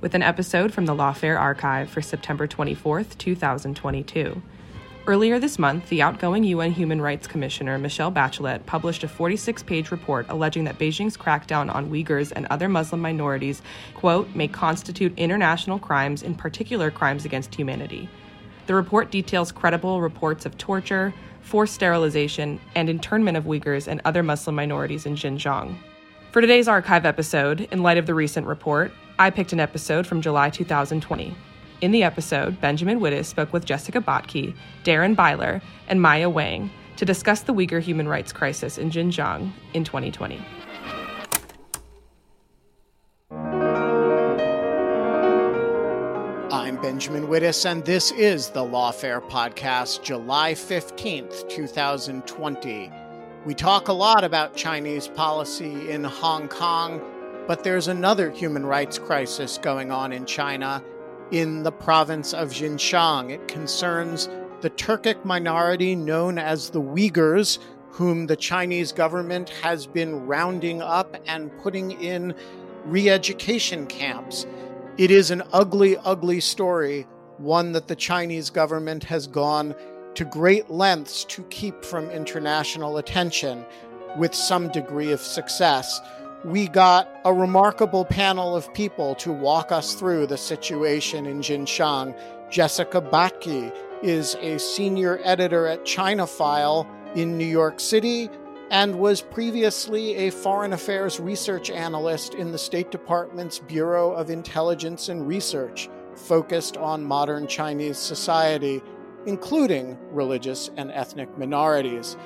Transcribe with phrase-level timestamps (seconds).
[0.00, 4.40] with an episode from the Lawfare Archive for September 24th, 2022.
[5.06, 9.90] Earlier this month, the outgoing UN Human Rights Commissioner Michelle Bachelet published a 46 page
[9.90, 13.62] report alleging that Beijing's crackdown on Uyghurs and other Muslim minorities,
[13.94, 18.08] quote, may constitute international crimes, in particular crimes against humanity.
[18.66, 24.22] The report details credible reports of torture, forced sterilization, and internment of Uyghurs and other
[24.22, 25.76] Muslim minorities in Xinjiang.
[26.30, 30.22] For today's archive episode, in light of the recent report, I picked an episode from
[30.22, 31.36] July 2020.
[31.82, 37.04] In the episode, Benjamin Wittes spoke with Jessica Batke, Darren Byler, and Maya Wang to
[37.04, 40.42] discuss the Uyghur human rights crisis in Xinjiang in 2020.
[46.50, 52.90] I'm Benjamin Wittes, and this is the Lawfare Podcast, July 15th, 2020.
[53.44, 57.02] We talk a lot about Chinese policy in Hong Kong,
[57.50, 60.80] but there's another human rights crisis going on in China
[61.32, 63.32] in the province of Xinjiang.
[63.32, 64.28] It concerns
[64.60, 67.58] the Turkic minority known as the Uyghurs,
[67.90, 72.36] whom the Chinese government has been rounding up and putting in
[72.84, 74.46] re education camps.
[74.96, 79.74] It is an ugly, ugly story, one that the Chinese government has gone
[80.14, 83.66] to great lengths to keep from international attention
[84.16, 86.00] with some degree of success.
[86.44, 92.18] We got a remarkable panel of people to walk us through the situation in Xinjiang.
[92.50, 93.70] Jessica Batke
[94.02, 98.30] is a senior editor at ChinaFile in New York City
[98.70, 105.10] and was previously a foreign affairs research analyst in the State Department's Bureau of Intelligence
[105.10, 108.80] and Research, focused on modern Chinese society,
[109.26, 112.16] including religious and ethnic minorities.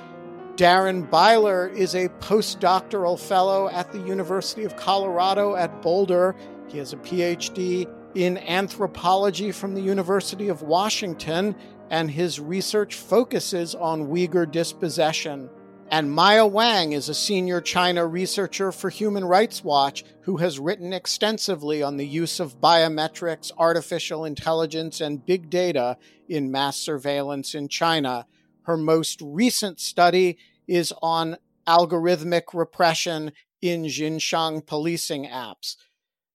[0.57, 6.37] Darren Byler is a postdoctoral fellow at the University of Colorado at Boulder.
[6.69, 11.57] He has a PhD in anthropology from the University of Washington,
[11.91, 15.51] and his research focuses on Uyghur dispossession.
[15.91, 20.93] And Maya Wang is a senior China researcher for Human Rights Watch who has written
[20.93, 25.97] extensively on the use of biometrics, artificial intelligence, and big data
[26.29, 28.27] in mass surveillance in China.
[28.65, 31.37] Her most recent study is on
[31.67, 35.77] algorithmic repression in Xinjiang policing apps.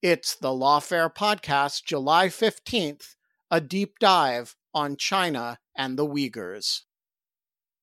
[0.01, 3.15] It's the Lawfare Podcast, July 15th,
[3.51, 6.81] a deep dive on China and the Uyghurs.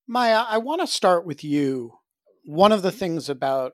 [0.07, 1.99] Maya, I want to start with you.
[2.45, 2.99] One of the mm-hmm.
[2.99, 3.73] things about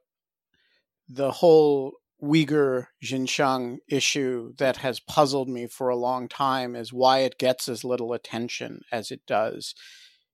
[1.08, 7.18] the whole Uyghur Xinjiang issue that has puzzled me for a long time is why
[7.18, 9.74] it gets as little attention as it does.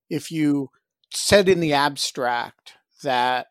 [0.09, 0.71] If you
[1.13, 3.49] said in the abstract that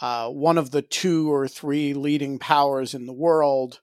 [0.00, 3.80] uh, one of the two or three leading powers in the world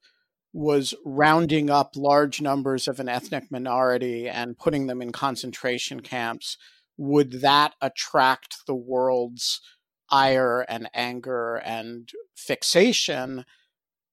[0.54, 6.58] was rounding up large numbers of an ethnic minority and putting them in concentration camps,
[6.98, 9.62] would that attract the world's
[10.10, 13.46] ire and anger and fixation?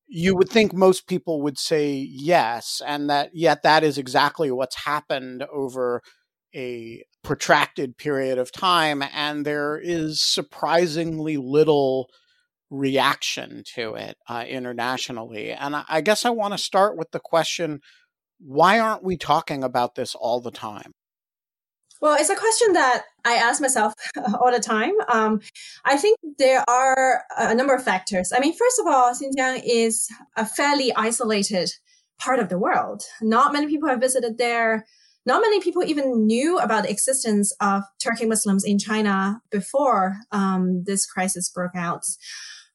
[0.07, 4.85] You would think most people would say yes, and that yet that is exactly what's
[4.85, 6.03] happened over
[6.55, 12.09] a protracted period of time, and there is surprisingly little
[12.71, 15.51] reaction to it uh, internationally.
[15.51, 17.81] And I, I guess I want to start with the question
[18.39, 20.93] why aren't we talking about this all the time?
[22.01, 23.95] Well, it's a question that I ask myself
[24.41, 24.93] all the time.
[25.09, 25.41] Um,
[25.85, 28.33] I think there are a number of factors.
[28.35, 31.71] I mean, first of all, Xinjiang is a fairly isolated
[32.19, 33.05] part of the world.
[33.23, 34.85] Not many people have visited there.
[35.27, 40.85] Not many people even knew about the existence of Turkic Muslims in China before um,
[40.85, 42.05] this crisis broke out.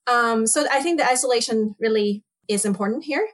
[0.08, 3.28] Um, so I think the isolation really is important here.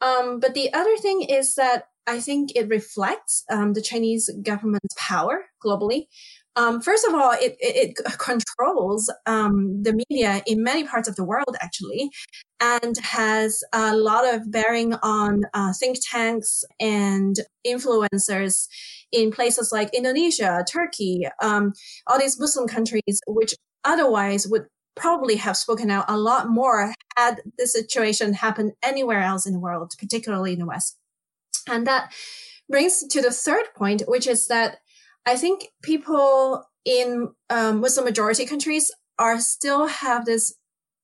[0.00, 4.94] Um, but the other thing is that I think it reflects um, the Chinese government's
[4.98, 6.08] power globally.
[6.56, 11.16] Um, first of all, it, it, it controls um, the media in many parts of
[11.16, 12.10] the world, actually,
[12.60, 17.36] and has a lot of bearing on uh, think tanks and
[17.66, 18.68] influencers
[19.10, 21.72] in places like Indonesia, Turkey, um,
[22.06, 23.54] all these Muslim countries, which
[23.84, 29.46] otherwise would probably have spoken out a lot more had the situation happened anywhere else
[29.46, 30.96] in the world, particularly in the West.
[31.68, 32.12] And that
[32.68, 34.78] brings to the third point, which is that
[35.26, 40.54] I think people in um, Muslim majority countries are still have this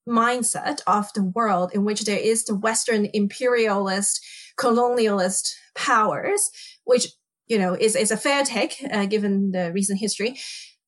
[0.09, 4.25] mindset of the world in which there is the Western imperialist,
[4.59, 6.51] colonialist powers,
[6.85, 7.07] which
[7.47, 10.39] you know is is a fair take uh, given the recent history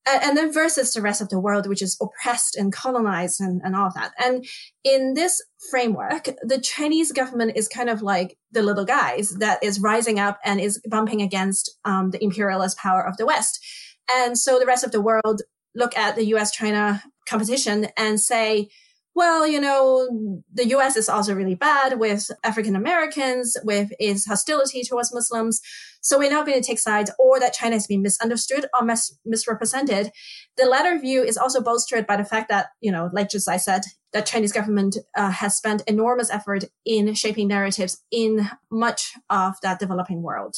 [0.06, 3.76] and then versus the rest of the world, which is oppressed and colonized and, and
[3.76, 4.12] all of that.
[4.19, 4.44] And
[4.84, 5.40] in this
[5.70, 10.38] framework, the Chinese government is kind of like the little guys that is rising up
[10.44, 13.64] and is bumping against um, the imperialist power of the West.
[14.12, 15.43] And so the rest of the world
[15.75, 18.69] look at the US China competition and say,
[19.14, 24.82] well, you know, the US is also really bad with African Americans, with its hostility
[24.82, 25.60] towards Muslims.
[26.00, 29.16] So we're not going to take sides or that China has been misunderstood or mis-
[29.24, 30.10] misrepresented.
[30.56, 33.58] The latter view is also bolstered by the fact that, you know, like just I
[33.58, 33.82] said,
[34.12, 39.78] that Chinese government uh, has spent enormous effort in shaping narratives in much of that
[39.78, 40.56] developing world.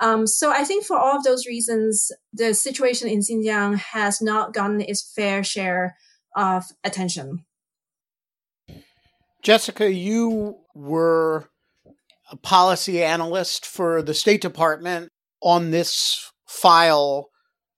[0.00, 4.52] Um, so I think for all of those reasons, the situation in Xinjiang has not
[4.52, 5.96] gotten its fair share
[6.36, 7.44] of attention.
[9.44, 11.50] Jessica, you were
[12.32, 15.10] a policy analyst for the State Department
[15.42, 17.28] on this file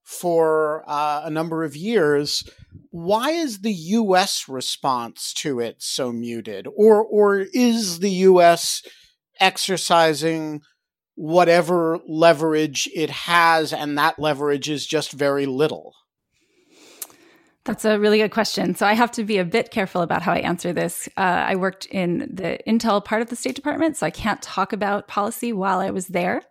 [0.05, 2.49] for uh, a number of years.
[2.91, 4.45] Why is the U.S.
[4.49, 8.83] response to it so muted, or or is the U.S.
[9.41, 10.61] exercising
[11.17, 15.95] whatever leverage it has, and that leverage is just very little?
[17.67, 18.77] That's a really good question.
[18.77, 21.09] So I have to be a bit careful about how I answer this.
[21.17, 24.73] Uh, I worked in the intel part of the State Department, so I can't talk
[24.73, 26.43] about policy while I was there.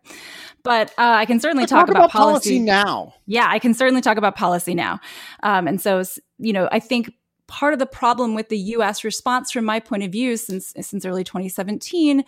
[0.63, 2.49] But uh, I can certainly talk, talk, about, about policy.
[2.49, 2.59] policy.
[2.59, 3.13] now.
[3.27, 4.99] Yeah, I can certainly talk about policy now.
[5.41, 6.03] Um, and so,
[6.37, 7.13] you know, I think
[7.47, 9.03] part of the problem with the U.S.
[9.03, 12.23] response, from my point of view, since since early 2017,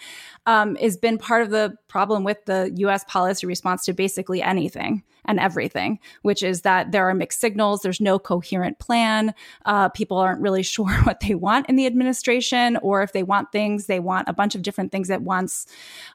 [0.45, 3.03] um, has been part of the problem with the U.S.
[3.05, 7.81] policy response to basically anything and everything, which is that there are mixed signals.
[7.81, 9.33] There's no coherent plan.
[9.65, 13.51] Uh, people aren't really sure what they want in the administration, or if they want
[13.51, 15.65] things, they want a bunch of different things at once.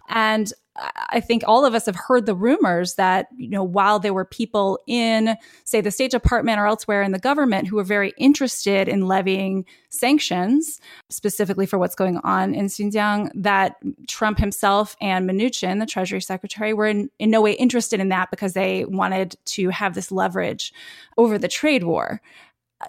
[0.09, 4.15] And I think all of us have heard the rumors that, you know, while there
[4.15, 8.15] were people in, say, the State Department or elsewhere in the government who were very
[8.17, 10.81] interested in levying sanctions,
[11.11, 13.77] specifically for what's going on in Xinjiang, that
[14.09, 18.31] Trump himself and Mnuchin, the Treasury Secretary, were in, in no way interested in that
[18.31, 20.73] because they wanted to have this leverage
[21.19, 22.23] over the trade war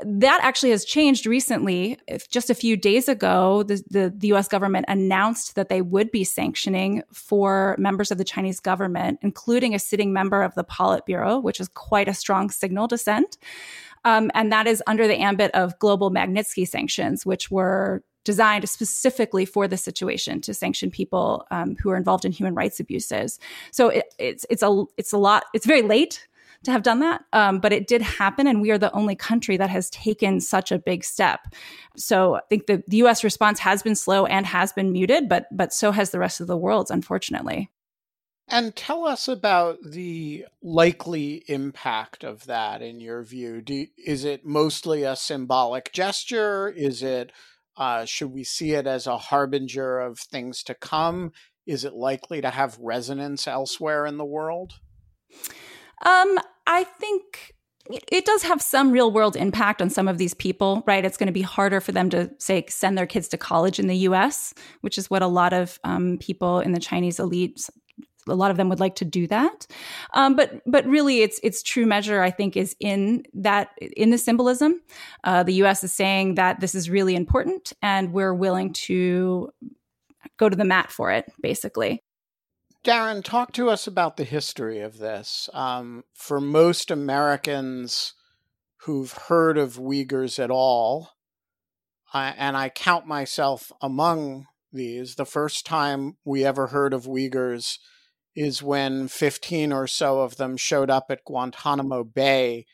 [0.04, 1.98] that actually has changed recently.
[2.30, 6.24] Just a few days ago, the, the, the, US government announced that they would be
[6.24, 11.60] sanctioning for members of the Chinese government, including a sitting member of the Politburo, which
[11.60, 13.38] is quite a strong signal to send.
[14.06, 19.46] Um, and that is under the ambit of global Magnitsky sanctions, which were designed specifically
[19.46, 23.40] for the situation to sanction people um, who are involved in human rights abuses.
[23.72, 25.46] So it, it's it's a it's a lot.
[25.54, 26.28] It's very late
[26.64, 27.24] to have done that.
[27.34, 30.72] Um, but it did happen, and we are the only country that has taken such
[30.72, 31.42] a big step.
[31.96, 33.24] So I think the, the U.S.
[33.24, 36.48] response has been slow and has been muted, but but so has the rest of
[36.48, 37.70] the world, unfortunately.
[38.48, 43.62] And tell us about the likely impact of that in your view.
[43.62, 46.70] Do, is it mostly a symbolic gesture?
[46.70, 47.32] Is it
[47.76, 51.32] uh, should we see it as a harbinger of things to come?
[51.66, 54.74] Is it likely to have resonance elsewhere in the world?
[56.02, 57.54] Um, I think
[58.12, 61.04] it does have some real world impact on some of these people, right?
[61.04, 63.88] It's going to be harder for them to say send their kids to college in
[63.88, 67.70] the U.S., which is what a lot of um, people in the Chinese elite,
[68.28, 69.68] a lot of them would like to do that.
[70.14, 74.18] Um, but but really, its its true measure, I think, is in that in the
[74.18, 74.82] symbolism.
[75.26, 75.84] Uh, the U.S.
[75.84, 79.52] is saying that this is really important, and we're willing to
[80.38, 82.02] go to the mat for it, basically.
[82.84, 85.50] Darren, talk to us about the history of this.
[85.54, 88.14] Um, for most Americans
[88.82, 91.12] who've heard of Uyghurs at all,
[92.14, 97.78] and I count myself among these, the first time we ever heard of Uyghurs
[98.36, 102.66] is when 15 or so of them showed up at Guantanamo Bay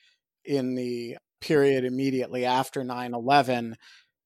[0.43, 3.75] in the period immediately after 9 11,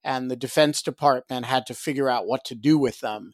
[0.02, 3.34] and the Defense Department had to figure out what to do with them.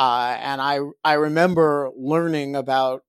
[0.00, 3.02] Uh, and I, I remember learning about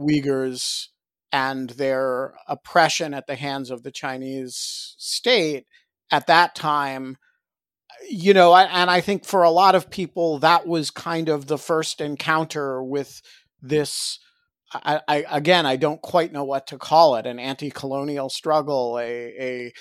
[0.00, 0.86] Uyghurs
[1.32, 5.66] and their oppression at the hands of the Chinese state
[6.12, 7.16] at that time.
[8.08, 11.58] You know, and I think for a lot of people, that was kind of the
[11.58, 13.20] first encounter with
[13.60, 14.20] this
[14.74, 19.34] I, I, again, I don't quite know what to call it: an anti-colonial struggle, a,
[19.38, 19.72] a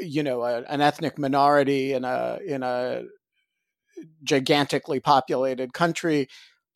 [0.00, 3.02] you know, a, an ethnic minority in a in a
[4.22, 6.28] gigantically populated country.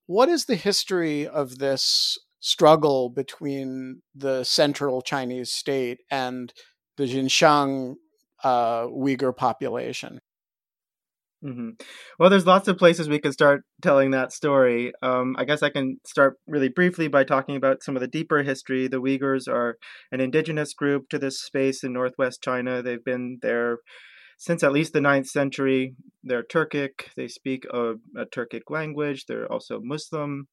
[0.07, 6.53] What is the history of this struggle between the central Chinese state and
[6.97, 7.95] the Xinjiang
[8.43, 10.21] uh, Uyghur population?
[11.45, 11.71] Mm-hmm.
[12.19, 14.93] Well, there's lots of places we can start telling that story.
[15.03, 18.43] Um, I guess I can start really briefly by talking about some of the deeper
[18.43, 18.87] history.
[18.87, 19.77] The Uyghurs are
[20.13, 22.81] an indigenous group to this space in northwest China.
[22.81, 23.79] They've been there
[24.43, 25.95] since at least the 9th century.
[26.25, 30.49] They're Turkic, they speak a, a Turkic language, they're also Muslim.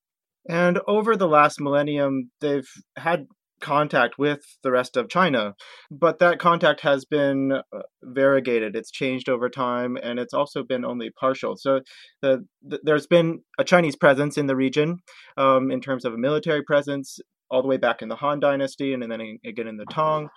[0.48, 3.25] And over the last millennium, they've had
[3.62, 5.55] contact with the rest of China.
[5.89, 8.75] But that contact has been uh, variegated.
[8.75, 11.58] It's changed over time, and it's also been only partial.
[11.58, 11.81] So
[12.22, 15.00] the, the, there's been a Chinese presence in the region
[15.36, 17.19] um, in terms of a military presence
[17.50, 20.29] all the way back in the Han Dynasty and then again in the Tang.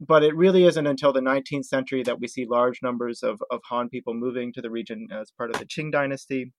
[0.00, 3.60] But it really isn't until the 19th century that we see large numbers of, of
[3.68, 6.52] Han people moving to the region as part of the Qing Dynasty.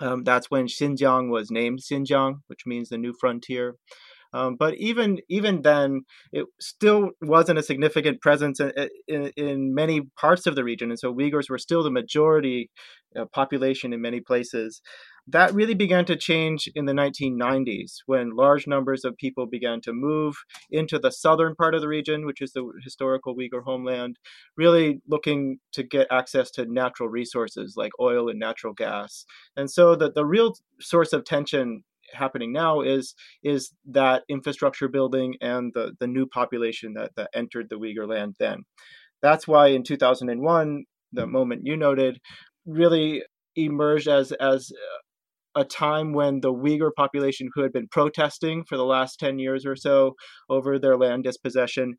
[0.00, 3.76] Um, that's when Xinjiang was named Xinjiang, which means the new frontier.
[4.34, 6.00] Um, but even even then,
[6.32, 8.72] it still wasn't a significant presence in,
[9.06, 12.68] in, in, many parts of the region, and so Uyghurs were still the majority
[13.16, 14.82] uh, population in many places.
[15.26, 19.92] That really began to change in the 1990s when large numbers of people began to
[19.92, 20.36] move
[20.70, 24.18] into the southern part of the region, which is the historical Uyghur homeland,
[24.56, 29.24] really looking to get access to natural resources like oil and natural gas.
[29.56, 35.34] And so the, the real source of tension happening now is is that infrastructure building
[35.40, 38.64] and the the new population that that entered the Uyghur land then.
[39.22, 41.32] That's why in 2001, the hmm.
[41.32, 42.20] moment you noted,
[42.66, 43.22] really
[43.56, 44.70] emerged as as
[45.56, 49.64] a time when the Uyghur population who had been protesting for the last 10 years
[49.64, 50.14] or so
[50.48, 51.94] over their land dispossession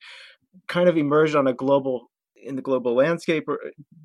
[0.68, 3.46] kind of emerged on a global in the global landscape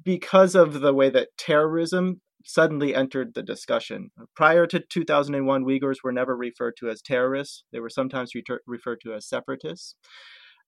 [0.04, 4.10] because of the way that terrorism suddenly entered the discussion.
[4.34, 8.32] Prior to 2001, Uyghurs were never referred to as terrorists, they were sometimes
[8.66, 9.94] referred to as separatists.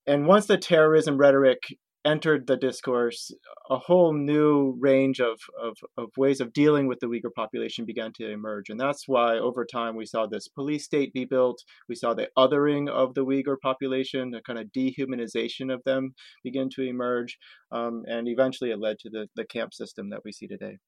[0.07, 1.61] And once the terrorism rhetoric
[2.05, 3.33] entered the discourse,
[3.71, 8.13] a whole new range of, of, of, ways of dealing with the Uyghur population began
[8.15, 8.69] to emerge.
[8.69, 11.63] And that's why over time we saw this police state be built.
[11.89, 16.69] We saw the othering of the Uyghur population, a kind of dehumanization of them begin
[16.71, 17.39] to emerge.
[17.71, 20.79] Um, and eventually it led to the, the camp system that we see today.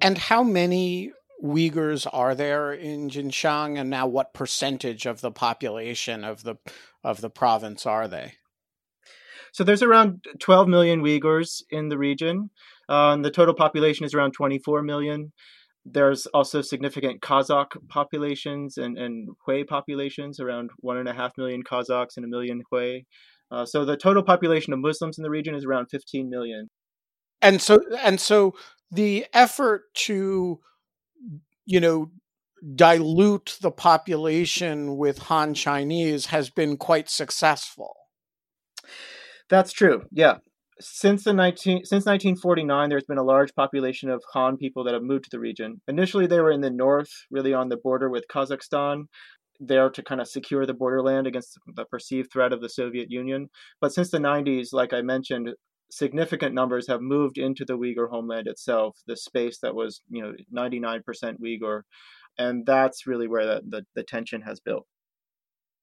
[0.00, 6.24] And how many Uyghurs are there in Xinjiang, and now what percentage of the population
[6.24, 6.56] of the
[7.02, 8.34] of the province are they?
[9.54, 12.50] So there's around 12 million Uyghurs in the region.
[12.88, 15.32] Uh, the total population is around 24 million.
[15.86, 21.62] There's also significant Kazakh populations and, and Hui populations, around one and a half million
[21.62, 23.02] Kazakhs and a million Hui.
[23.48, 26.68] Uh, so the total population of Muslims in the region is around 15 million.
[27.40, 28.54] And so, and so,
[28.90, 30.58] the effort to,
[31.64, 32.10] you know,
[32.74, 37.94] dilute the population with Han Chinese has been quite successful.
[39.48, 40.02] That's true.
[40.10, 40.36] Yeah.
[40.80, 45.02] Since the 19 since 1949 there's been a large population of Han people that have
[45.02, 45.80] moved to the region.
[45.86, 49.04] Initially they were in the north, really on the border with Kazakhstan,
[49.60, 53.48] there to kind of secure the borderland against the perceived threat of the Soviet Union.
[53.80, 55.54] But since the 90s, like I mentioned,
[55.90, 60.32] significant numbers have moved into the Uyghur homeland itself, the space that was, you know,
[60.52, 61.02] 99%
[61.40, 61.82] Uyghur.
[62.36, 64.86] And that's really where the, the, the tension has built.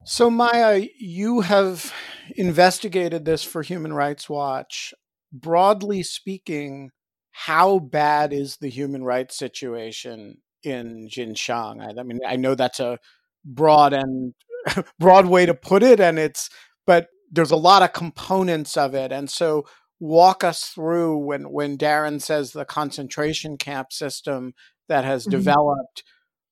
[0.03, 1.93] So, Maya, you have
[2.35, 4.93] investigated this for Human Rights Watch.
[5.31, 6.89] Broadly speaking,
[7.31, 11.81] how bad is the human rights situation in Xinjiang?
[11.81, 12.97] I, I mean, I know that's a
[13.45, 14.33] broad and
[14.99, 16.49] broad way to put it, and it's,
[16.85, 19.11] but there's a lot of components of it.
[19.11, 19.65] And so,
[19.99, 24.53] walk us through when when Darren says the concentration camp system
[24.89, 25.37] that has mm-hmm.
[25.37, 26.03] developed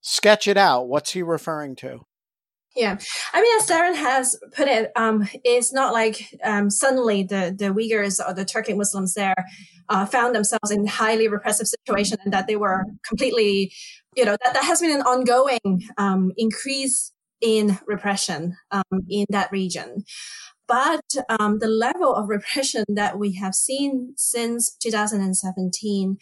[0.02, 0.88] Sketch it out.
[0.88, 2.06] What's he referring to?
[2.80, 2.98] Yeah,
[3.34, 7.74] I mean, as Darren has put it, um, it's not like um, suddenly the the
[7.74, 9.36] Uyghurs or the Turkic Muslims there
[9.90, 13.74] uh, found themselves in highly repressive situation and that they were completely,
[14.16, 19.52] you know, that, that has been an ongoing um, increase in repression um, in that
[19.52, 20.06] region.
[20.66, 21.04] But
[21.38, 26.18] um, the level of repression that we have seen since 2017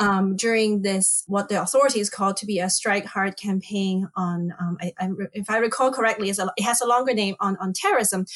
[0.00, 4.78] um, during this, what the authorities call to be a strike hard campaign on, um,
[4.80, 8.26] I, I, if I recall correctly, a, it has a longer name on, on terrorism.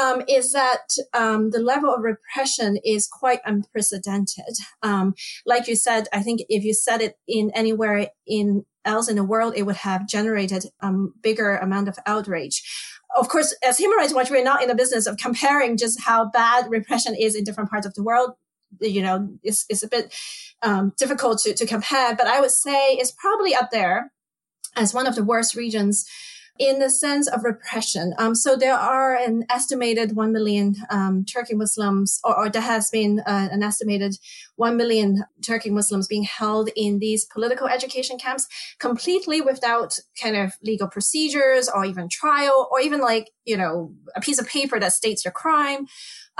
[0.00, 4.54] Um, is that um, the level of repression is quite unprecedented.
[4.84, 5.14] Um,
[5.44, 9.24] like you said, I think if you said it in anywhere in else in the
[9.24, 12.62] world, it would have generated a um, bigger amount of outrage
[13.16, 16.30] of course, as Human Rights Watch, we're not in the business of comparing just how
[16.30, 18.30] bad repression is in different parts of the world.
[18.80, 20.14] You know, it's, it's a bit
[20.62, 24.12] um, difficult to, to compare, but I would say it's probably up there
[24.76, 26.06] as one of the worst regions
[26.60, 28.12] in the sense of repression.
[28.18, 33.20] Um, so there are an estimated 1 million um, Muslims, or, or, there has been
[33.20, 34.16] uh, an estimated
[34.56, 38.46] 1 million Turkic Muslims being held in these political education camps
[38.78, 44.20] completely without kind of legal procedures or even trial or even like, you know, a
[44.20, 45.86] piece of paper that states your crime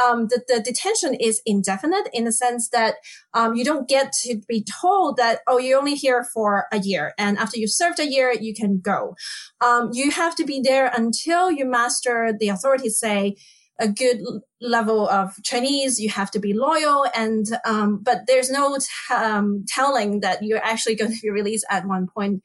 [0.03, 2.97] um, the, the detention is indefinite in the sense that
[3.35, 7.13] um, you don't get to be told that, oh, you're only here for a year.
[7.19, 9.15] And after you served a year, you can go.
[9.61, 13.37] Um, you have to be there until you master, the authorities say,
[13.81, 14.19] a good
[14.61, 15.99] level of Chinese.
[15.99, 20.65] You have to be loyal, and um, but there's no t- um, telling that you're
[20.65, 22.43] actually going to be released at one point.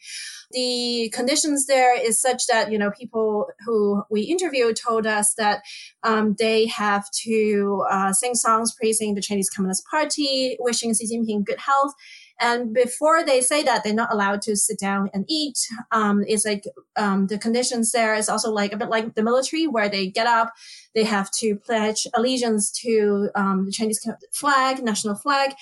[0.52, 5.62] The conditions there is such that you know people who we interviewed told us that
[6.04, 11.44] um, they have to uh, sing songs praising the Chinese Communist Party, wishing Xi Jinping
[11.44, 11.94] good health.
[12.40, 15.58] And before they say that, they're not allowed to sit down and eat.
[15.92, 16.66] Um, it's like
[16.98, 20.28] um, the conditions there is also like a bit like the military, where they get
[20.28, 20.52] up,
[20.94, 25.54] they have to pledge allegiance to um, the Chinese flag, national flag.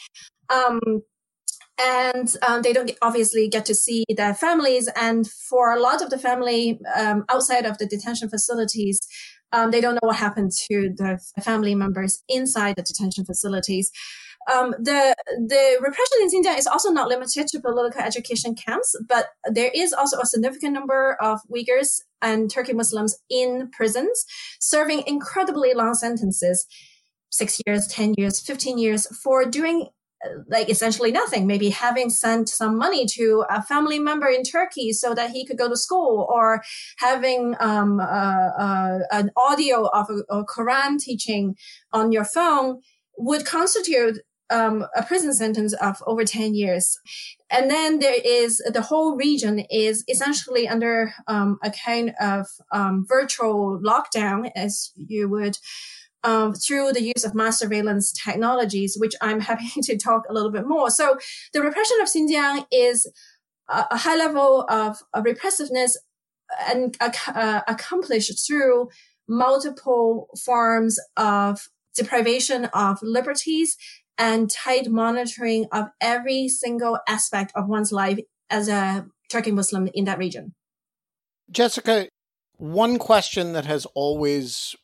[0.49, 1.03] Um,
[1.79, 4.89] and um, they don't obviously get to see their families.
[4.95, 8.99] And for a lot of the family um, outside of the detention facilities,
[9.69, 13.91] they don't know what happened to the family members inside the detention facilities.
[14.51, 15.15] Um, the
[15.47, 19.93] the repression in Xinjiang is also not limited to political education camps, but there is
[19.93, 24.25] also a significant number of Uyghurs and Turkic Muslims in prisons
[24.59, 26.65] serving incredibly long sentences,
[27.29, 29.87] six years, ten years, fifteen years for doing
[30.47, 31.47] like essentially nothing.
[31.47, 35.57] Maybe having sent some money to a family member in Turkey so that he could
[35.57, 36.63] go to school, or
[36.97, 41.55] having um, uh, uh, an audio of a, a, Quran teaching
[41.91, 42.81] on your phone
[43.17, 44.19] would constitute
[44.53, 46.97] um, a prison sentence of over 10 years.
[47.49, 53.05] And then there is the whole region is essentially under um, a kind of um,
[53.07, 55.57] virtual lockdown, as you would
[56.23, 60.51] um, through the use of mass surveillance technologies, which I'm happy to talk a little
[60.51, 60.89] bit more.
[60.89, 61.17] So
[61.53, 63.11] the repression of Xinjiang is
[63.69, 65.97] a, a high level of, of repressiveness
[66.67, 68.89] and uh, accomplished through
[69.27, 73.77] multiple forms of deprivation of liberties
[74.17, 80.05] and tight monitoring of every single aspect of one's life as a Turkish Muslim in
[80.05, 80.53] that region.
[81.49, 82.07] Jessica,
[82.57, 84.75] one question that has always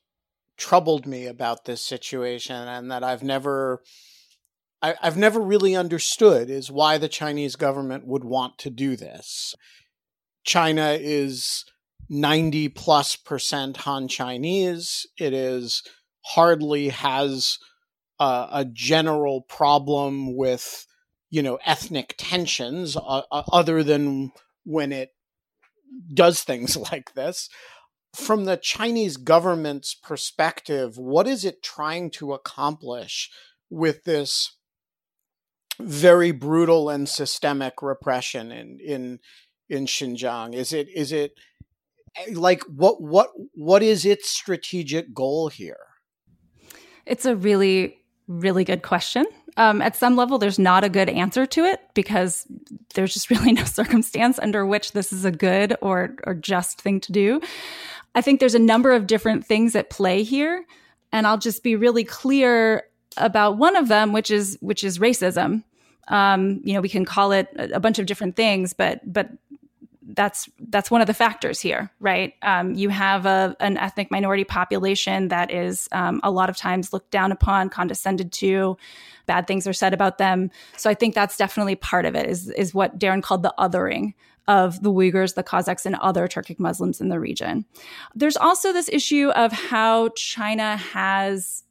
[0.58, 3.82] troubled me about this situation and that I've never
[4.82, 9.54] I, have never really understood is why the Chinese government would want to do this.
[10.46, 11.66] China is
[12.10, 15.06] 90 plus percent Han Chinese.
[15.18, 15.84] It is
[16.26, 17.58] hardly has
[18.20, 20.86] a, a general problem with,
[21.30, 24.32] you know, ethnic tensions uh, uh other than
[24.64, 25.10] when it
[26.14, 27.50] does things like this
[28.16, 33.30] from the Chinese government's perspective, what is it trying to accomplish
[33.70, 34.56] with this
[35.80, 39.20] very brutal and systemic repression in in
[39.70, 40.56] in Xinjiang?
[40.56, 41.34] Is it is it
[42.16, 45.78] eh, like what what what is its strategic goal here?
[47.06, 47.99] It's a really
[48.30, 49.26] really good question.
[49.58, 52.46] Um, at some level, there's not a good answer to it because
[52.94, 57.02] there's just really no circumstance under which this is a good or or just thing
[57.02, 57.42] to do.
[58.16, 60.66] I think there's a number of different things at play here,
[61.12, 62.84] and I'll just be really clear
[63.18, 65.64] about one of them, which is which is racism.
[66.08, 69.30] Um, you know, we can call it a bunch of different things, but but
[70.16, 72.34] that's that's one of the factors here, right?
[72.42, 76.94] Um, you have a, an ethnic minority population that is um, a lot of times
[76.94, 78.78] looked down upon, condescended to.
[79.26, 80.50] Bad things are said about them.
[80.78, 82.28] So I think that's definitely part of it.
[82.28, 84.14] Is is what Darren called the othering
[84.48, 87.66] of the Uyghurs, the Kazakhs, and other Turkic Muslims in the region.
[88.16, 91.64] There's also this issue of how China has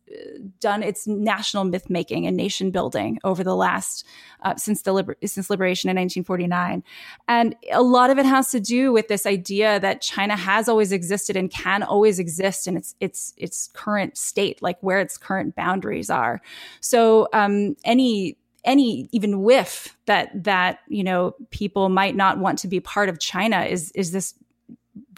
[0.61, 4.05] done its national myth making and nation building over the last
[4.43, 6.83] uh, since the liber- since liberation in 1949
[7.27, 10.93] and a lot of it has to do with this idea that China has always
[10.93, 15.55] existed and can always exist in its its its current state like where its current
[15.55, 16.41] boundaries are.
[16.81, 22.69] So um, any any even whiff that that you know people might not want to
[22.69, 24.35] be part of China is is this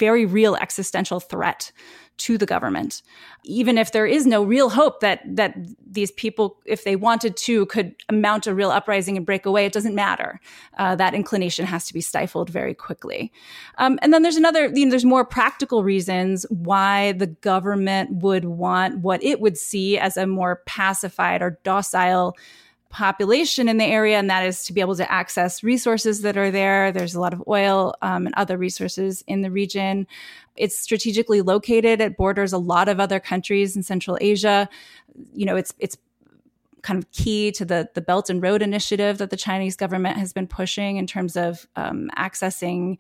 [0.00, 1.70] very real existential threat
[2.20, 3.02] to the government.
[3.44, 5.56] Even if there is no real hope that that
[5.90, 9.72] these people if they wanted to could mount a real uprising and break away it
[9.72, 10.38] doesn't matter.
[10.76, 13.32] Uh, that inclination has to be stifled very quickly.
[13.78, 18.44] Um, and then there's another you know there's more practical reasons why the government would
[18.44, 22.36] want what it would see as a more pacified or docile
[22.90, 26.50] population in the area, and that is to be able to access resources that are
[26.50, 26.92] there.
[26.92, 30.06] There's a lot of oil um, and other resources in the region.
[30.56, 32.00] It's strategically located.
[32.00, 34.68] It borders a lot of other countries in Central Asia.
[35.32, 35.96] You know, it's it's
[36.82, 40.32] kind of key to the the Belt and Road Initiative that the Chinese government has
[40.32, 42.98] been pushing in terms of um, accessing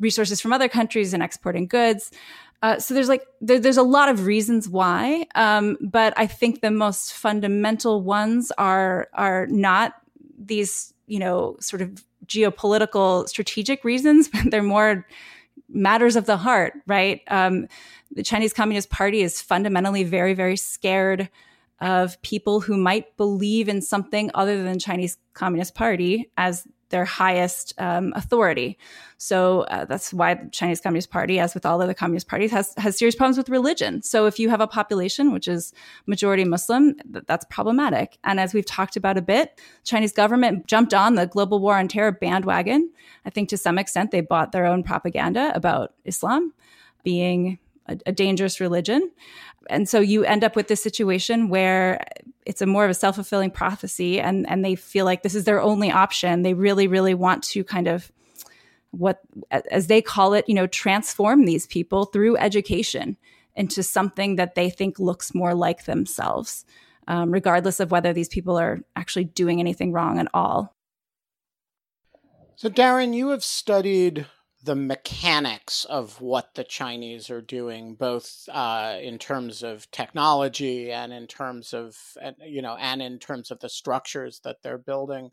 [0.00, 2.10] resources from other countries and exporting goods.
[2.62, 6.60] Uh, so there's like there, there's a lot of reasons why, um, but I think
[6.60, 9.94] the most fundamental ones are are not
[10.38, 15.06] these you know sort of geopolitical strategic reasons, but they're more
[15.68, 17.20] matters of the heart, right?
[17.28, 17.66] Um,
[18.10, 21.28] the Chinese Communist Party is fundamentally very very scared
[21.80, 27.74] of people who might believe in something other than Chinese Communist Party as their highest
[27.78, 28.78] um, authority.
[29.18, 32.74] So uh, that's why the Chinese Communist Party, as with all other communist parties, has
[32.76, 34.02] has serious problems with religion.
[34.02, 35.72] So if you have a population which is
[36.06, 38.18] majority Muslim, th- that's problematic.
[38.24, 41.88] And as we've talked about a bit, Chinese government jumped on the global war on
[41.88, 42.90] terror bandwagon.
[43.24, 46.52] I think to some extent they bought their own propaganda about Islam
[47.02, 49.10] being a, a dangerous religion.
[49.68, 52.04] And so you end up with this situation where
[52.46, 55.60] it's a more of a self-fulfilling prophecy and and they feel like this is their
[55.60, 56.42] only option.
[56.42, 58.10] They really really want to kind of
[58.92, 63.16] what as they call it you know transform these people through education
[63.54, 66.64] into something that they think looks more like themselves
[67.08, 70.74] um, regardless of whether these people are actually doing anything wrong at all.
[72.56, 74.26] So darren you have studied
[74.62, 81.12] the mechanics of what the Chinese are doing, both uh, in terms of technology and
[81.12, 81.96] in terms of
[82.44, 85.30] you know, and in terms of the structures that they're building.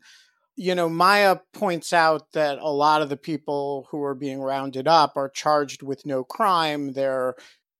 [0.56, 4.86] You know, Maya points out that a lot of the people who are being rounded
[4.86, 6.92] up are charged with no crime.
[6.92, 7.34] They're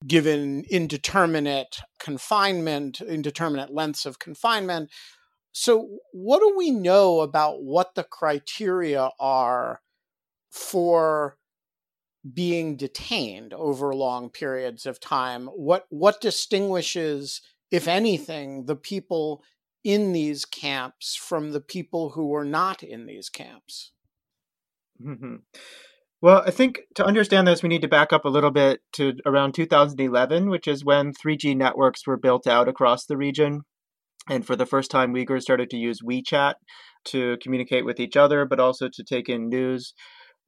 [0.07, 4.91] given indeterminate confinement, indeterminate lengths of confinement.
[5.53, 9.81] So, what do we know about what the criteria are
[10.55, 11.37] for
[12.33, 15.47] being detained over long periods of time.
[15.49, 19.43] What what distinguishes if anything the people
[19.83, 23.91] in these camps from the people who are not in these camps?
[25.05, 25.37] Mm-hmm.
[26.23, 29.15] well i think to understand this we need to back up a little bit to
[29.27, 33.63] around 2011 which is when 3g networks were built out across the region.
[34.31, 36.55] And for the first time uyghurs started to use wechat
[37.07, 39.95] to communicate with each other but also to take in news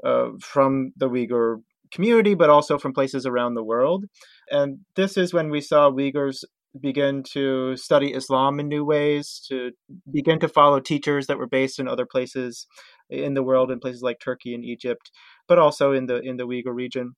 [0.04, 4.04] uh, from the Uyghur community, but also from places around the world.
[4.50, 6.44] And this is when we saw Uyghurs
[6.80, 9.72] begin to study Islam in new ways, to
[10.12, 12.66] begin to follow teachers that were based in other places
[13.08, 15.10] in the world, in places like Turkey and Egypt,
[15.48, 17.14] but also in the in the Uyghur region.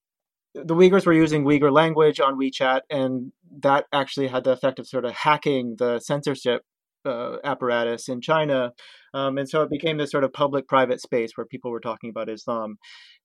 [0.55, 4.87] The Uyghurs were using Uyghur language on WeChat, and that actually had the effect of
[4.87, 6.63] sort of hacking the censorship
[7.05, 8.73] uh, apparatus in China.
[9.15, 12.11] Um, and so it became this sort of public private space where people were talking
[12.11, 12.77] about Islam.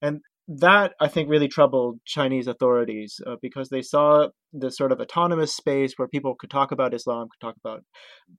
[0.02, 5.00] And that I think really troubled Chinese authorities uh, because they saw this sort of
[5.00, 7.84] autonomous space where people could talk about Islam, could talk about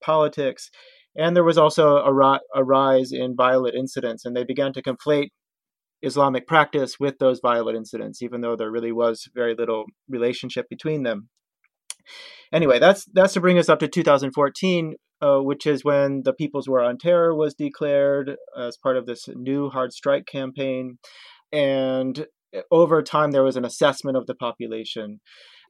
[0.03, 0.71] politics.
[1.17, 4.83] And there was also a, ri- a rise in violent incidents, and they began to
[4.83, 5.29] conflate
[6.03, 11.05] Islamic practice with those violent incidents, even though there really was very little relationship between
[11.05, 11.29] them.
[12.53, 16.69] Anyway, that's that's to bring us up to 2014, uh, which is when the People's
[16.69, 20.99] War on Terror was declared as part of this new hard strike campaign.
[21.53, 22.27] And
[22.71, 25.21] over time, there was an assessment of the population.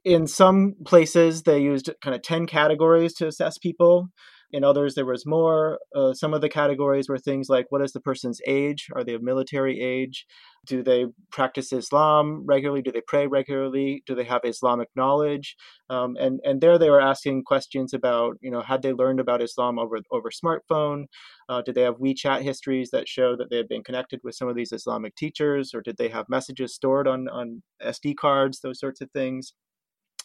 [0.03, 4.09] In some places, they used kind of 10 categories to assess people.
[4.51, 5.79] In others, there was more.
[5.95, 8.87] Uh, some of the categories were things like what is the person's age?
[8.95, 10.25] Are they of military age?
[10.65, 12.81] Do they practice Islam regularly?
[12.81, 14.03] Do they pray regularly?
[14.05, 15.55] Do they have Islamic knowledge?
[15.89, 19.41] Um, and and there they were asking questions about you know had they learned about
[19.41, 21.05] Islam over over smartphone?
[21.49, 24.47] Uh, did they have WeChat histories that show that they had been connected with some
[24.47, 28.59] of these Islamic teachers, or did they have messages stored on on SD cards?
[28.61, 29.53] Those sorts of things.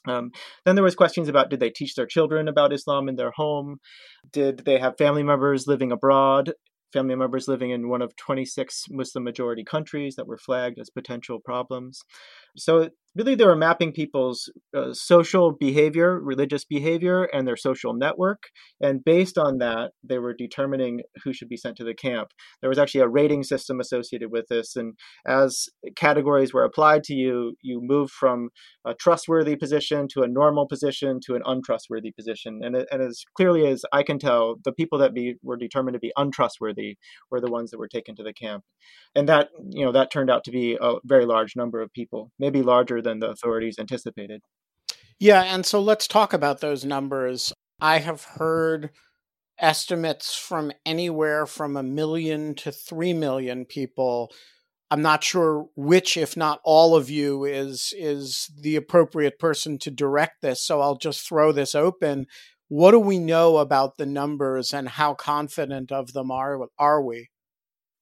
[0.07, 0.31] Um,
[0.65, 3.79] then there was questions about did they teach their children about Islam in their home?
[4.33, 6.53] Did they have family members living abroad?
[6.93, 11.39] Family members living in one of 26 Muslim majority countries that were flagged as potential
[11.39, 12.03] problems.
[12.57, 18.45] So really they were mapping people's uh, social behavior religious behavior and their social network
[18.81, 22.29] and based on that they were determining who should be sent to the camp.
[22.61, 24.95] There was actually a rating system associated with this and
[25.27, 28.51] as categories were applied to you you moved from
[28.85, 33.67] a trustworthy position to a normal position to an untrustworthy position and, and as clearly
[33.67, 36.97] as i can tell the people that be, were determined to be untrustworthy
[37.31, 38.65] were the ones that were taken to the camp
[39.15, 42.31] and that you know that turned out to be a very large number of people
[42.39, 44.41] maybe larger than the authorities anticipated.
[45.19, 47.53] Yeah, and so let's talk about those numbers.
[47.81, 48.91] I have heard
[49.59, 54.33] estimates from anywhere from a million to 3 million people.
[54.91, 59.91] I'm not sure which if not all of you is is the appropriate person to
[59.91, 62.27] direct this, so I'll just throw this open.
[62.69, 67.29] What do we know about the numbers and how confident of them are are we?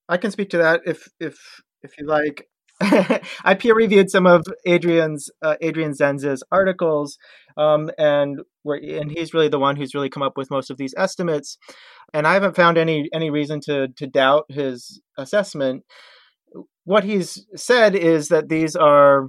[0.07, 1.37] I can speak to that if if
[1.83, 2.47] if you like.
[3.43, 7.17] I peer reviewed some of Adrian's uh, Adrian Zenz's articles,
[7.57, 10.93] um, and and he's really the one who's really come up with most of these
[10.97, 11.57] estimates.
[12.13, 15.83] And I haven't found any any reason to to doubt his assessment.
[16.85, 19.27] What he's said is that these are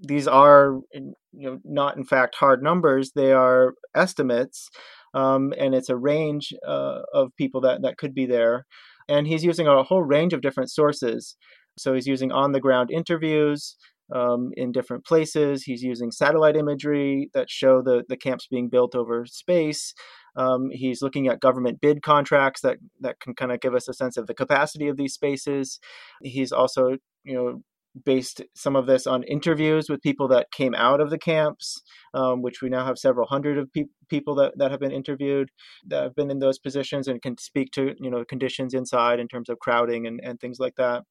[0.00, 4.70] these are you know not in fact hard numbers; they are estimates,
[5.12, 8.64] um, and it's a range uh, of people that that could be there.
[9.08, 11.36] And he's using a whole range of different sources.
[11.78, 13.76] So he's using on the ground interviews
[14.14, 15.64] um, in different places.
[15.64, 19.94] He's using satellite imagery that show the, the camps being built over space.
[20.36, 23.94] Um, he's looking at government bid contracts that, that can kind of give us a
[23.94, 25.78] sense of the capacity of these spaces.
[26.22, 27.62] He's also, you know,
[28.04, 31.82] based some of this on interviews with people that came out of the camps,
[32.14, 35.50] um, which we now have several hundred of pe- people that, that have been interviewed
[35.86, 39.28] that have been in those positions and can speak to you know conditions inside in
[39.28, 41.02] terms of crowding and, and things like that.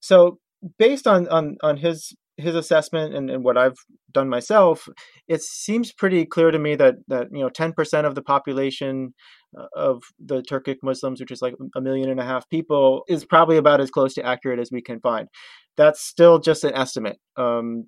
[0.00, 0.38] So
[0.78, 3.78] based on on on his his assessment and, and what I've
[4.12, 4.88] done myself,
[5.26, 9.14] it seems pretty clear to me that that you know 10% of the population
[9.58, 13.24] uh, of the Turkic Muslims, which is like a million and a half people, is
[13.24, 15.28] probably about as close to accurate as we can find.
[15.76, 17.18] That's still just an estimate.
[17.36, 17.84] Um,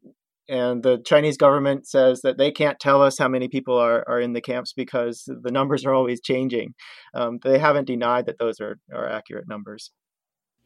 [0.50, 4.18] and the Chinese government says that they can't tell us how many people are, are
[4.18, 6.72] in the camps because the numbers are always changing.
[7.14, 9.90] Um, they haven't denied that those are, are accurate numbers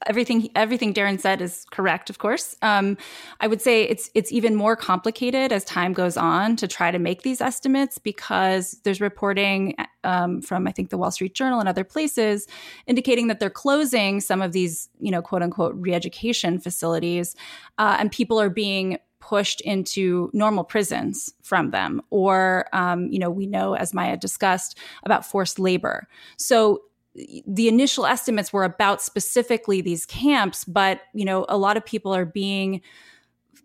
[0.06, 2.56] everything everything Darren said is correct, of course.
[2.62, 2.96] Um,
[3.40, 6.98] I would say it's it's even more complicated as time goes on to try to
[6.98, 11.68] make these estimates because there's reporting um, from I think the Wall Street Journal and
[11.68, 12.46] other places
[12.86, 17.34] indicating that they're closing some of these you know quote unquote re-education facilities,
[17.78, 23.30] uh, and people are being pushed into normal prisons from them or um, you know
[23.30, 26.82] we know as maya discussed about forced labor so
[27.14, 32.14] the initial estimates were about specifically these camps, but you know, a lot of people
[32.14, 32.81] are being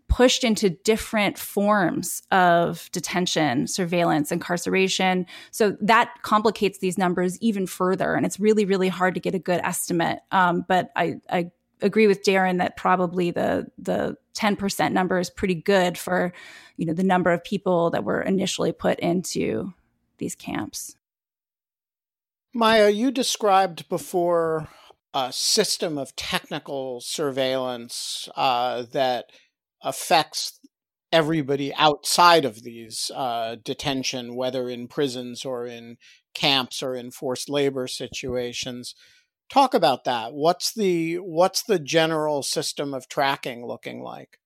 [0.08, 5.26] pushed into different forms of detention, surveillance, incarceration.
[5.50, 9.38] So that complicates these numbers even further, and it's really, really hard to get a
[9.38, 10.20] good estimate.
[10.30, 11.50] Um, but I, I
[11.82, 16.32] agree with Darren that probably the the ten percent number is pretty good for
[16.76, 19.72] you know the number of people that were initially put into
[20.18, 20.97] these camps.
[22.54, 24.68] Maya, you described before
[25.14, 29.26] a system of technical surveillance uh, that
[29.82, 30.58] affects
[31.12, 35.96] everybody outside of these uh, detention, whether in prisons or in
[36.34, 38.94] camps or in forced labor situations.
[39.50, 40.34] Talk about that.
[40.34, 44.38] What's the what's the general system of tracking looking like?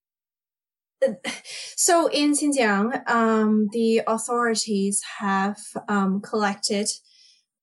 [1.75, 6.89] So in Xinjiang, um, the authorities have um, collected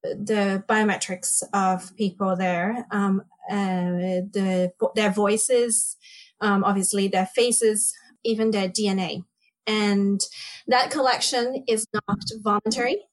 [0.03, 5.97] the biometrics of people there, um, uh, the their voices,
[6.41, 9.23] um, obviously their faces, even their DNA,
[9.67, 10.21] and
[10.67, 13.07] that collection is not voluntary,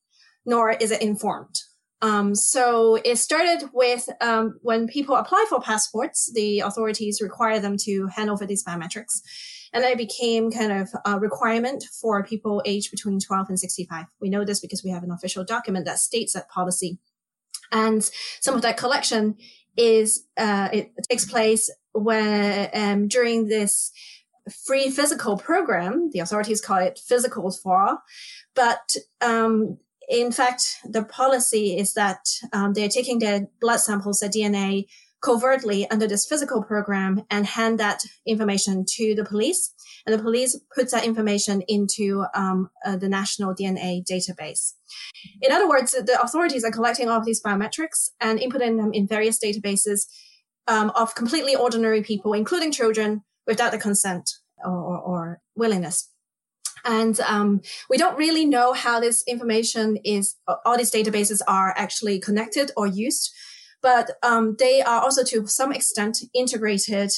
[0.44, 1.61] nor is it informed.
[2.03, 7.77] Um, so it started with um, when people apply for passports, the authorities require them
[7.85, 9.23] to hand over these biometrics.
[9.73, 14.05] And then it became kind of a requirement for people aged between 12 and 65.
[14.21, 16.99] We know this because we have an official document that states that policy.
[17.73, 18.09] And
[18.41, 19.37] some of that collection
[19.77, 23.93] is, uh, it takes place where, um, during this
[24.65, 26.11] free physical program.
[26.13, 27.99] The authorities call it physicals for.
[28.55, 32.21] But, um, in fact, the policy is that
[32.53, 34.87] um, they're taking their blood samples, their DNA,
[35.23, 39.73] covertly under this physical program and hand that information to the police.
[40.07, 44.75] And the police puts that information into um, uh, the national DNA database.
[45.42, 49.09] In other words, the authorities are collecting all of these biometrics and inputting them in
[49.09, 50.07] various databases
[50.69, 54.31] um, of completely ordinary people, including children, without the consent
[54.64, 56.11] or, or, or willingness.
[56.87, 62.20] And um, we don't really know how this information is, all these databases are actually
[62.20, 63.33] connected or used
[63.83, 67.11] but um, they are also to some extent integrated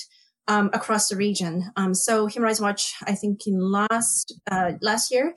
[0.48, 1.70] um, across the region.
[1.76, 5.34] Um, so Human Rights Watch, I think in last uh, last year,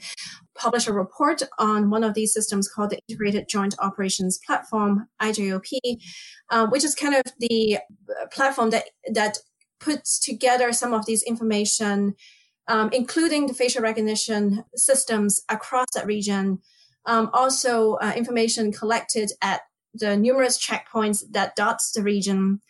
[0.56, 5.80] published a report on one of these systems called the Integrated Joint Operations Platform (IJOP),
[6.50, 9.38] uh, which is kind of the uh, platform that that
[9.80, 12.14] puts together some of these information,
[12.68, 16.60] um, including the facial recognition systems across that region.
[17.06, 19.62] Um, also, uh, information collected at
[19.94, 22.62] the numerous checkpoints that dots the region